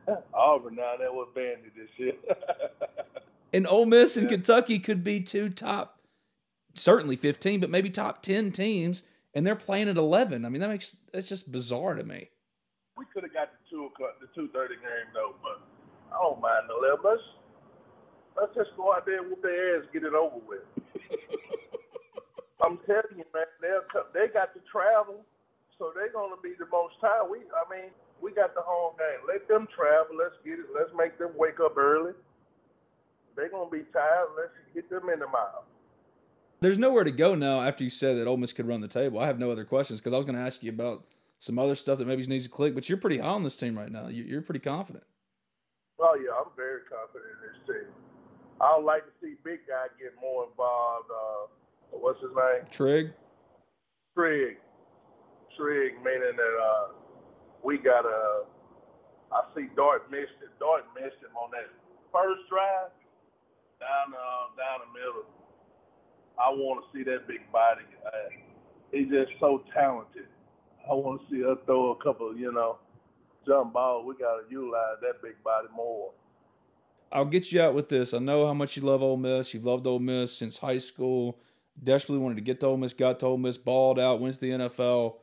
Auburn 0.34 0.74
now 0.76 0.94
that 0.98 1.12
was 1.12 1.28
banded 1.34 1.72
this 1.76 1.88
year. 1.96 2.12
And 3.52 3.68
Ole 3.68 3.86
Miss 3.86 4.16
and 4.16 4.28
Kentucky 4.28 4.80
could 4.80 5.04
be 5.04 5.20
two 5.20 5.48
top, 5.48 6.00
certainly 6.74 7.14
15, 7.14 7.60
but 7.60 7.70
maybe 7.70 7.88
top 7.88 8.20
10 8.20 8.50
teams, 8.50 9.04
and 9.32 9.46
they're 9.46 9.54
playing 9.54 9.88
at 9.88 9.96
11. 9.96 10.44
I 10.44 10.48
mean, 10.48 10.60
that 10.60 10.68
makes 10.70 10.96
that's 11.12 11.28
just 11.28 11.52
bizarre 11.52 11.94
to 11.94 12.02
me. 12.02 12.30
we 12.98 13.04
could 13.14 13.22
have 13.22 13.32
got 13.32 13.50
the 13.52 13.58
two 13.70 13.84
o'clock, 13.84 14.18
the 14.20 14.26
two 14.34 14.48
thirty 14.48 14.74
game 14.74 15.06
though, 15.14 15.36
but 15.40 15.62
I 16.12 16.20
don't 16.20 16.40
mind 16.40 16.64
the 16.68 16.74
eleven. 16.74 17.04
Let's 17.04 17.22
let's 18.36 18.54
just 18.56 18.76
go 18.76 18.92
out 18.92 19.06
there 19.06 19.20
and 19.20 19.30
whoop 19.30 19.40
their 19.42 19.78
ass, 19.78 19.84
get 19.92 20.02
it 20.02 20.14
over 20.14 20.40
with. 20.48 20.66
I'm 22.66 22.78
telling 22.86 23.18
you, 23.18 23.24
man, 23.32 23.46
they'll 23.62 23.86
come, 23.92 24.10
they 24.12 24.26
got 24.34 24.52
to 24.54 24.60
travel. 24.70 25.24
So 25.84 25.92
they're 25.94 26.08
gonna 26.16 26.40
be 26.42 26.54
the 26.58 26.64
most 26.72 26.94
tired. 26.98 27.28
We, 27.30 27.40
I 27.52 27.68
mean, 27.68 27.90
we 28.22 28.32
got 28.32 28.54
the 28.54 28.62
home 28.64 28.94
game. 28.96 29.20
Let 29.28 29.46
them 29.48 29.68
travel. 29.76 30.16
Let's 30.16 30.32
get 30.42 30.58
it. 30.58 30.72
Let's 30.74 30.88
make 30.96 31.18
them 31.18 31.32
wake 31.36 31.60
up 31.62 31.76
early. 31.76 32.12
They're 33.36 33.50
gonna 33.50 33.68
be 33.68 33.82
tired. 33.92 34.28
Let's 34.34 34.56
get 34.72 34.88
them 34.88 35.10
in 35.12 35.18
the 35.20 35.26
mile. 35.26 35.64
There's 36.60 36.78
nowhere 36.78 37.04
to 37.04 37.10
go 37.10 37.34
now 37.34 37.60
after 37.60 37.84
you 37.84 37.90
said 37.90 38.16
that 38.16 38.26
Ole 38.26 38.38
Miss 38.38 38.54
could 38.54 38.66
run 38.66 38.80
the 38.80 38.88
table. 38.88 39.20
I 39.20 39.26
have 39.26 39.38
no 39.38 39.50
other 39.50 39.66
questions 39.66 40.00
because 40.00 40.14
I 40.14 40.16
was 40.16 40.24
going 40.24 40.36
to 40.38 40.40
ask 40.40 40.62
you 40.62 40.70
about 40.72 41.04
some 41.38 41.58
other 41.58 41.74
stuff 41.76 41.98
that 41.98 42.06
maybe 42.08 42.24
needs 42.26 42.44
to 42.44 42.50
click, 42.50 42.74
but 42.74 42.88
you're 42.88 42.96
pretty 42.96 43.18
high 43.18 43.28
on 43.28 43.44
this 43.44 43.56
team 43.56 43.76
right 43.76 43.92
now. 43.92 44.08
You- 44.08 44.24
You're 44.24 44.40
pretty 44.40 44.60
confident. 44.60 45.04
Oh 46.00 46.14
yeah, 46.14 46.30
I'm 46.40 46.50
very 46.56 46.80
confident 46.88 47.30
in 47.34 47.48
this 47.52 47.66
team. 47.84 47.92
I 48.62 48.74
would 48.78 48.86
like 48.86 49.02
to 49.04 49.10
see 49.20 49.34
Big 49.44 49.66
Guy 49.68 49.88
get 50.00 50.14
more 50.18 50.46
involved. 50.48 51.10
Uh, 51.10 51.46
what's 51.98 52.22
his 52.22 52.30
name? 52.34 52.64
Trigg, 52.70 53.12
Trigg. 54.16 54.56
Meaning 55.58 56.36
that 56.36 56.54
uh, 56.60 56.86
we 57.62 57.78
got 57.78 58.04
a. 58.04 58.44
I 59.32 59.42
see 59.54 59.66
Dart 59.74 60.10
missed 60.10 60.38
it. 60.42 60.50
Dart 60.58 60.84
missed 60.94 61.18
him 61.22 61.34
on 61.36 61.50
that 61.50 61.70
first 62.12 62.48
drive 62.48 62.94
down 63.80 64.14
uh, 64.14 64.54
down 64.56 64.86
the 64.86 64.90
middle. 64.94 65.26
I 66.38 66.50
want 66.50 66.84
to 66.84 66.86
see 66.92 67.04
that 67.04 67.26
big 67.26 67.50
body. 67.52 67.86
Uh, 68.04 68.30
he's 68.92 69.08
just 69.08 69.38
so 69.40 69.62
talented. 69.74 70.26
I 70.90 70.94
want 70.94 71.22
to 71.22 71.26
see 71.30 71.44
us 71.44 71.58
throw 71.64 71.92
a 71.92 72.02
couple, 72.02 72.36
you 72.36 72.52
know, 72.52 72.78
jump 73.46 73.72
balls. 73.72 74.04
We 74.06 74.14
got 74.14 74.42
to 74.42 74.42
utilize 74.50 74.98
that 75.00 75.22
big 75.22 75.42
body 75.42 75.68
more. 75.74 76.10
I'll 77.12 77.24
get 77.24 77.52
you 77.52 77.60
out 77.60 77.74
with 77.74 77.88
this. 77.88 78.12
I 78.12 78.18
know 78.18 78.46
how 78.46 78.54
much 78.54 78.76
you 78.76 78.82
love 78.82 79.02
Ole 79.02 79.16
Miss. 79.16 79.54
You've 79.54 79.64
loved 79.64 79.86
Ole 79.86 80.00
Miss 80.00 80.36
since 80.36 80.58
high 80.58 80.78
school. 80.78 81.38
Desperately 81.82 82.22
wanted 82.22 82.36
to 82.36 82.40
get 82.40 82.60
to 82.60 82.66
Ole 82.66 82.76
Miss, 82.76 82.92
got 82.92 83.20
to 83.20 83.26
Ole 83.26 83.38
Miss, 83.38 83.56
balled 83.56 83.98
out, 83.98 84.20
went 84.20 84.34
to 84.34 84.40
the 84.40 84.50
NFL. 84.50 85.16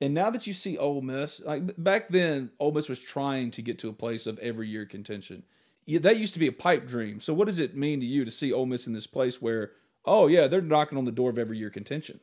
And 0.00 0.14
now 0.14 0.30
that 0.30 0.46
you 0.46 0.52
see 0.52 0.78
Ole 0.78 1.02
Miss, 1.02 1.40
like 1.40 1.82
back 1.82 2.08
then, 2.08 2.50
Ole 2.60 2.72
Miss 2.72 2.88
was 2.88 3.00
trying 3.00 3.50
to 3.52 3.62
get 3.62 3.78
to 3.80 3.88
a 3.88 3.92
place 3.92 4.26
of 4.26 4.38
every 4.38 4.68
year 4.68 4.86
contention. 4.86 5.42
Yeah, 5.86 5.98
that 6.00 6.18
used 6.18 6.34
to 6.34 6.38
be 6.38 6.46
a 6.46 6.52
pipe 6.52 6.86
dream. 6.86 7.20
So, 7.20 7.34
what 7.34 7.46
does 7.46 7.58
it 7.58 7.76
mean 7.76 8.00
to 8.00 8.06
you 8.06 8.24
to 8.24 8.30
see 8.30 8.52
Ole 8.52 8.66
Miss 8.66 8.86
in 8.86 8.92
this 8.92 9.06
place 9.06 9.42
where, 9.42 9.72
oh 10.04 10.26
yeah, 10.26 10.46
they're 10.46 10.60
knocking 10.60 10.98
on 10.98 11.04
the 11.04 11.12
door 11.12 11.30
of 11.30 11.38
every 11.38 11.58
year 11.58 11.70
contention? 11.70 12.20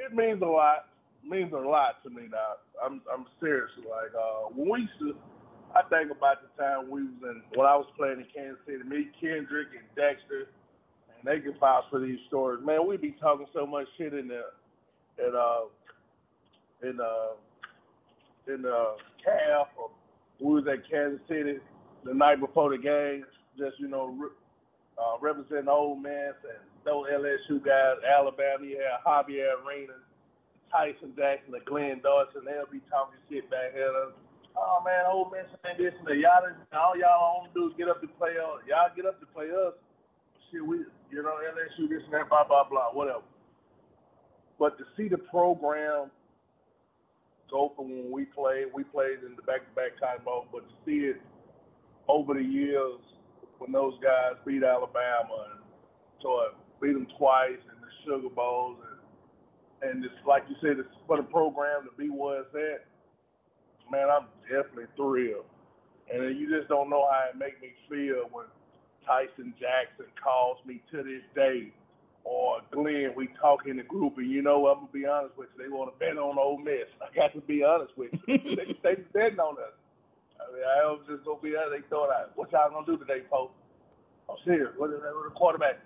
it 0.00 0.16
means 0.16 0.42
a 0.42 0.46
lot. 0.46 0.86
Means 1.22 1.52
a 1.52 1.56
lot 1.56 2.02
to 2.02 2.10
me 2.10 2.22
now. 2.30 2.54
I'm 2.82 3.02
I'm 3.12 3.26
serious. 3.40 3.70
Like 3.78 4.12
uh, 4.16 4.48
when 4.54 4.88
we 5.00 5.14
I 5.76 5.82
think 5.82 6.10
about 6.10 6.38
the 6.42 6.62
time 6.62 6.90
we 6.90 7.02
was 7.02 7.12
in 7.22 7.42
when 7.54 7.66
I 7.66 7.76
was 7.76 7.86
playing 7.96 8.20
in 8.20 8.26
Kansas 8.34 8.58
City. 8.66 8.82
Me, 8.84 9.08
Kendrick, 9.20 9.68
and 9.76 9.86
Dexter, 9.94 10.48
and 11.14 11.22
they 11.24 11.40
could 11.40 11.60
vouch 11.60 11.84
for 11.90 12.00
these 12.00 12.18
stories. 12.26 12.64
Man, 12.64 12.86
we'd 12.86 13.02
be 13.02 13.14
talking 13.20 13.46
so 13.52 13.66
much 13.66 13.86
shit 13.98 14.14
in 14.14 14.28
the, 14.28 14.42
in 15.18 15.34
uh, 15.36 15.68
in 16.82 16.98
uh, 17.00 17.34
in 18.52 18.64
uh, 18.64 18.96
calf. 19.24 19.68
Or 19.76 19.90
we 20.40 20.60
was 20.60 20.64
at 20.66 20.88
Kansas 20.90 21.20
City 21.28 21.58
the 22.04 22.14
night 22.14 22.40
before 22.40 22.70
the 22.70 22.78
game, 22.78 23.24
just 23.58 23.78
you 23.78 23.88
know, 23.88 24.16
re- 24.16 24.36
uh, 24.98 25.16
representing 25.20 25.68
Ole 25.68 25.96
Miss 25.96 26.36
and 26.44 26.60
those 26.84 27.06
LSU 27.12 27.64
guys, 27.64 28.00
Alabama. 28.04 28.64
You 28.64 28.80
had 28.80 29.04
Javier 29.04 29.60
Arenas, 29.60 30.04
Tyson 30.72 31.12
Jackson, 31.16 31.54
and 31.54 31.64
Glenn 31.64 32.00
Dorsey. 32.00 32.40
They'll 32.44 32.70
be 32.72 32.80
talking 32.88 33.20
shit 33.28 33.50
back 33.50 33.72
here. 33.74 33.92
Oh 34.56 34.82
man, 34.84 35.04
Ole 35.06 35.30
Miss 35.30 35.46
ain't 35.68 35.78
this 35.78 35.94
and 35.98 36.08
that. 36.08 36.16
Y'all, 36.16 36.44
all 36.74 36.96
y'all 36.96 37.44
want 37.44 37.52
to 37.52 37.60
do 37.60 37.68
is 37.68 37.74
get 37.76 37.88
up 37.88 38.00
to 38.00 38.08
play 38.18 38.36
us. 38.40 38.64
Y'all 38.66 38.92
get 38.96 39.06
up 39.06 39.20
to 39.20 39.26
play 39.26 39.48
us. 39.52 39.74
Shit, 40.50 40.64
we, 40.64 40.82
you 41.12 41.22
know, 41.22 41.36
LSU 41.38 41.88
this 41.88 42.02
and 42.04 42.14
that, 42.14 42.28
blah 42.28 42.44
blah 42.44 42.64
blah, 42.68 42.90
whatever. 42.92 43.24
But 44.58 44.76
to 44.78 44.84
see 44.96 45.08
the 45.08 45.18
program 45.18 46.10
go 47.50 47.72
from 47.76 47.90
when 47.90 48.10
we 48.10 48.24
played, 48.24 48.66
we 48.74 48.84
played 48.84 49.20
in 49.26 49.36
the 49.36 49.42
back-to-back 49.42 49.98
Cotton 50.00 50.24
Bowl, 50.24 50.46
but 50.52 50.68
to 50.68 50.74
see 50.86 51.06
it 51.06 51.20
over 52.08 52.34
the 52.34 52.42
years 52.42 53.00
when 53.58 53.72
those 53.72 53.94
guys 54.02 54.40
beat 54.46 54.62
Alabama 54.64 55.52
and 55.52 55.60
so 56.22 56.40
it 56.48 56.54
beat 56.80 56.92
them 56.92 57.06
twice 57.18 57.60
in 57.60 57.76
the 57.80 57.90
Sugar 58.04 58.32
Bowls 58.34 58.78
and 58.90 59.00
and 59.82 60.04
it's 60.04 60.14
like 60.26 60.44
you 60.48 60.56
said, 60.60 60.78
it's 60.78 60.88
for 61.06 61.16
the 61.16 61.22
program 61.22 61.88
to 61.88 61.92
be 61.96 62.10
where 62.10 62.42
it's 62.42 62.54
at. 62.54 62.84
Man, 63.90 64.08
I'm 64.10 64.26
definitely 64.44 64.92
thrilled, 64.94 65.48
and 66.12 66.38
you 66.38 66.52
just 66.52 66.68
don't 66.68 66.90
know 66.90 67.08
how 67.10 67.30
it 67.32 67.38
make 67.38 67.60
me 67.62 67.72
feel 67.88 68.28
when 68.30 68.44
Tyson 69.06 69.54
Jackson 69.58 70.06
calls 70.22 70.58
me 70.66 70.82
to 70.92 71.02
this 71.02 71.24
day, 71.34 71.72
or 72.24 72.60
Glenn, 72.70 73.12
we 73.16 73.28
talk 73.40 73.66
in 73.66 73.76
the 73.76 73.82
group, 73.82 74.18
and 74.18 74.30
you 74.30 74.42
know, 74.42 74.66
I'm 74.66 74.86
gonna 74.86 74.92
be 74.92 75.06
honest 75.06 75.36
with 75.36 75.48
you, 75.56 75.64
they 75.64 75.70
want 75.70 75.92
to 75.92 75.98
bet 75.98 76.18
on 76.18 76.38
Ole 76.38 76.58
Miss. 76.58 76.88
I 77.00 77.14
got 77.14 77.34
to 77.34 77.40
be 77.40 77.64
honest 77.64 77.92
with 77.96 78.12
you, 78.26 78.38
they 78.56 78.76
they 78.82 78.94
betting 79.12 79.40
on 79.40 79.56
us. 79.58 79.74
I 80.40 80.52
mean, 80.52 80.64
I 80.64 80.86
was 80.86 81.02
just 81.08 81.24
gonna 81.24 81.40
be 81.40 81.56
honest. 81.56 81.82
They 81.82 81.88
thought, 81.88 82.10
I, 82.10 82.24
what 82.34 82.52
y'all 82.52 82.70
gonna 82.70 82.86
do 82.86 82.98
today, 82.98 83.22
folks? 83.30 83.54
I'm 84.28 84.36
serious. 84.44 84.72
What 84.76 84.90
is 84.90 85.00
that 85.02 85.14
with 85.14 85.32
the 85.32 85.36
quarterback? 85.38 85.80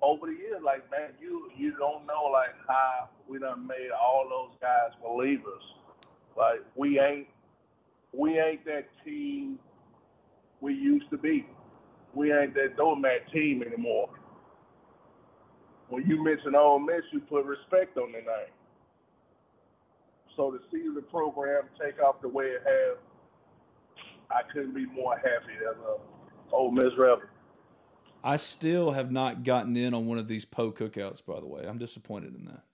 Over 0.00 0.26
the 0.26 0.32
years, 0.32 0.62
like 0.64 0.88
man, 0.90 1.10
you 1.20 1.50
you 1.56 1.72
don't 1.76 2.06
know 2.06 2.30
like 2.32 2.54
how 2.68 3.08
we 3.28 3.38
done 3.38 3.66
made 3.66 3.90
all 3.90 4.26
those 4.30 4.56
guys 4.60 4.94
believers. 5.02 5.62
Like 6.36 6.60
we 6.76 7.00
ain't 7.00 7.26
we 8.12 8.38
ain't 8.38 8.64
that 8.66 8.86
team 9.04 9.58
we 10.60 10.74
used 10.74 11.10
to 11.10 11.18
be. 11.18 11.46
We 12.14 12.32
ain't 12.32 12.54
that 12.54 12.76
doormat 12.76 13.30
team 13.32 13.62
anymore. 13.62 14.10
When 15.88 16.06
you 16.06 16.22
mention 16.22 16.54
Ole 16.54 16.78
Miss, 16.78 17.02
you 17.12 17.20
put 17.20 17.44
respect 17.44 17.96
on 17.96 18.12
the 18.12 18.18
name. 18.18 18.52
So 20.36 20.50
to 20.50 20.58
see 20.70 20.84
the 20.94 21.02
program 21.02 21.64
take 21.80 22.00
off 22.00 22.20
the 22.20 22.28
way 22.28 22.44
it 22.44 22.62
has, 22.64 22.98
I 24.30 24.42
couldn't 24.52 24.74
be 24.74 24.86
more 24.86 25.16
happy 25.16 25.54
as 25.68 25.76
a 25.84 25.94
uh, 25.94 26.56
Ole 26.56 26.70
Miss 26.70 26.92
rebel. 26.96 27.22
I 28.22 28.36
still 28.36 28.92
have 28.92 29.10
not 29.10 29.44
gotten 29.44 29.76
in 29.76 29.94
on 29.94 30.06
one 30.06 30.18
of 30.18 30.28
these 30.28 30.44
Powe 30.44 30.72
cookouts, 30.72 31.24
by 31.24 31.40
the 31.40 31.46
way. 31.46 31.64
I'm 31.66 31.78
disappointed 31.78 32.34
in 32.34 32.44
that. 32.46 32.64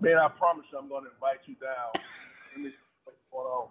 Man, 0.00 0.16
I 0.16 0.28
promise 0.28 0.64
you, 0.72 0.78
I'm 0.78 0.88
going 0.88 1.04
to 1.04 1.10
invite 1.10 1.40
you 1.46 1.54
down. 1.56 1.92
Let 2.56 2.64
me 2.64 2.70
see 2.70 2.76
what's 3.04 3.18
going 3.30 3.46
on. 3.46 3.68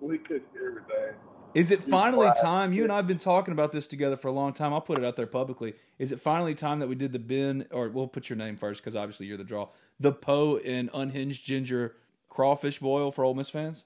We 0.00 0.18
cook 0.18 0.42
do 0.52 0.60
everything. 0.66 1.16
Is 1.54 1.70
it 1.70 1.82
finally 1.82 2.30
time? 2.40 2.72
You 2.72 2.84
and. 2.84 2.92
I 2.92 2.96
have 2.96 3.06
been 3.06 3.18
talking 3.18 3.52
about 3.52 3.72
this 3.72 3.86
together 3.86 4.16
for 4.16 4.28
a 4.28 4.32
long 4.32 4.52
time. 4.52 4.72
I'll 4.72 4.80
put 4.80 4.98
it 4.98 5.04
out 5.04 5.16
there 5.16 5.26
publicly. 5.26 5.74
Is 5.98 6.12
it 6.12 6.20
finally 6.20 6.54
time 6.54 6.78
that 6.78 6.88
we 6.88 6.94
did 6.94 7.12
the 7.12 7.18
bin, 7.18 7.66
or 7.72 7.88
we'll 7.88 8.06
put 8.06 8.28
your 8.28 8.36
name 8.36 8.56
first 8.56 8.80
because 8.80 8.94
obviously 8.94 9.26
you're 9.26 9.36
the 9.36 9.44
draw. 9.44 9.68
The 9.98 10.12
Powe 10.12 10.60
and 10.64 10.90
Unhinged 10.94 11.44
Ginger 11.44 11.96
crawfish 12.28 12.78
boil 12.78 13.10
for 13.10 13.24
Ole 13.24 13.34
Miss 13.34 13.50
fans? 13.50 13.84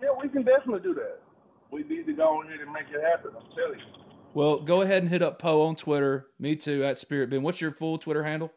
Yeah, 0.00 0.08
we 0.20 0.28
can 0.28 0.42
definitely 0.42 0.80
do 0.80 0.94
that. 0.94 1.20
We 1.70 1.82
need 1.84 2.06
to 2.06 2.12
go 2.14 2.38
on 2.38 2.46
ahead 2.46 2.60
and 2.60 2.72
make 2.72 2.86
it 2.90 3.02
happen. 3.02 3.32
I'm 3.36 3.46
telling 3.54 3.78
you. 3.78 4.02
Well, 4.34 4.60
go 4.60 4.80
ahead 4.80 5.02
and 5.02 5.10
hit 5.10 5.22
up 5.22 5.40
Powe 5.40 5.66
on 5.66 5.76
Twitter. 5.76 6.26
Me 6.38 6.56
too 6.56 6.84
at 6.84 6.98
Spirit 6.98 7.28
Ben. 7.28 7.42
What's 7.42 7.60
your 7.60 7.72
full 7.72 7.98
Twitter 7.98 8.24
handle? 8.24 8.50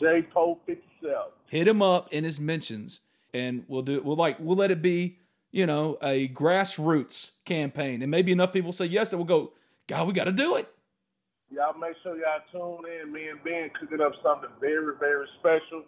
J 0.00 0.26
Pope 0.32 0.62
57. 0.66 1.14
Hit 1.46 1.68
him 1.68 1.82
up 1.82 2.08
in 2.10 2.24
his 2.24 2.40
mentions, 2.40 3.00
and 3.34 3.64
we'll 3.68 3.82
do. 3.82 4.00
We'll 4.02 4.16
like 4.16 4.38
we'll 4.40 4.56
let 4.56 4.70
it 4.70 4.80
be, 4.80 5.18
you 5.52 5.66
know, 5.66 5.98
a 6.02 6.28
grassroots 6.28 7.32
campaign, 7.44 8.02
and 8.02 8.10
maybe 8.10 8.32
enough 8.32 8.52
people 8.52 8.72
say 8.72 8.86
yes 8.86 9.10
that 9.10 9.16
we'll 9.16 9.26
go. 9.26 9.52
God, 9.86 10.06
we 10.06 10.12
got 10.12 10.24
to 10.24 10.32
do 10.32 10.56
it. 10.56 10.68
Y'all 11.50 11.76
make 11.76 11.96
sure 12.02 12.16
y'all 12.16 12.46
tune 12.52 12.84
in. 12.86 13.12
Me 13.12 13.26
and 13.26 13.42
Ben 13.42 13.70
cooking 13.78 14.00
up 14.00 14.12
something 14.22 14.50
very, 14.60 14.94
very 15.00 15.26
special. 15.40 15.82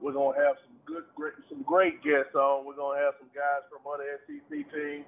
We're 0.00 0.12
gonna 0.12 0.38
have 0.38 0.56
some 0.64 0.76
good, 0.86 1.04
great, 1.14 1.34
some 1.50 1.62
great 1.62 2.02
guests 2.02 2.34
on. 2.34 2.64
We're 2.64 2.76
gonna 2.76 3.00
have 3.00 3.14
some 3.20 3.28
guys 3.34 3.68
from 3.68 3.84
other 3.84 4.04
SEC 4.26 4.48
teams 4.48 5.04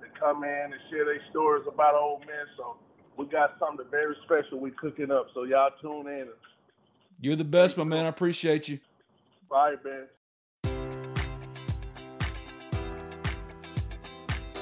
that 0.00 0.18
come 0.18 0.42
in 0.42 0.72
and 0.74 0.80
share 0.90 1.04
their 1.04 1.22
stories 1.30 1.64
about 1.72 1.94
Ole 1.94 2.18
Miss. 2.26 2.50
So 2.56 2.76
we 3.16 3.26
got 3.26 3.54
something 3.60 3.86
very 3.88 4.16
special 4.24 4.58
we 4.58 4.72
cooking 4.72 5.12
up. 5.12 5.28
So 5.32 5.44
y'all 5.44 5.70
tune 5.80 6.08
in. 6.08 6.26
You're 7.20 7.36
the 7.36 7.44
best, 7.44 7.76
my 7.76 7.84
man. 7.84 8.04
I 8.04 8.08
appreciate 8.08 8.68
you. 8.68 8.80
Bye, 9.48 9.76
Ben. 9.82 10.06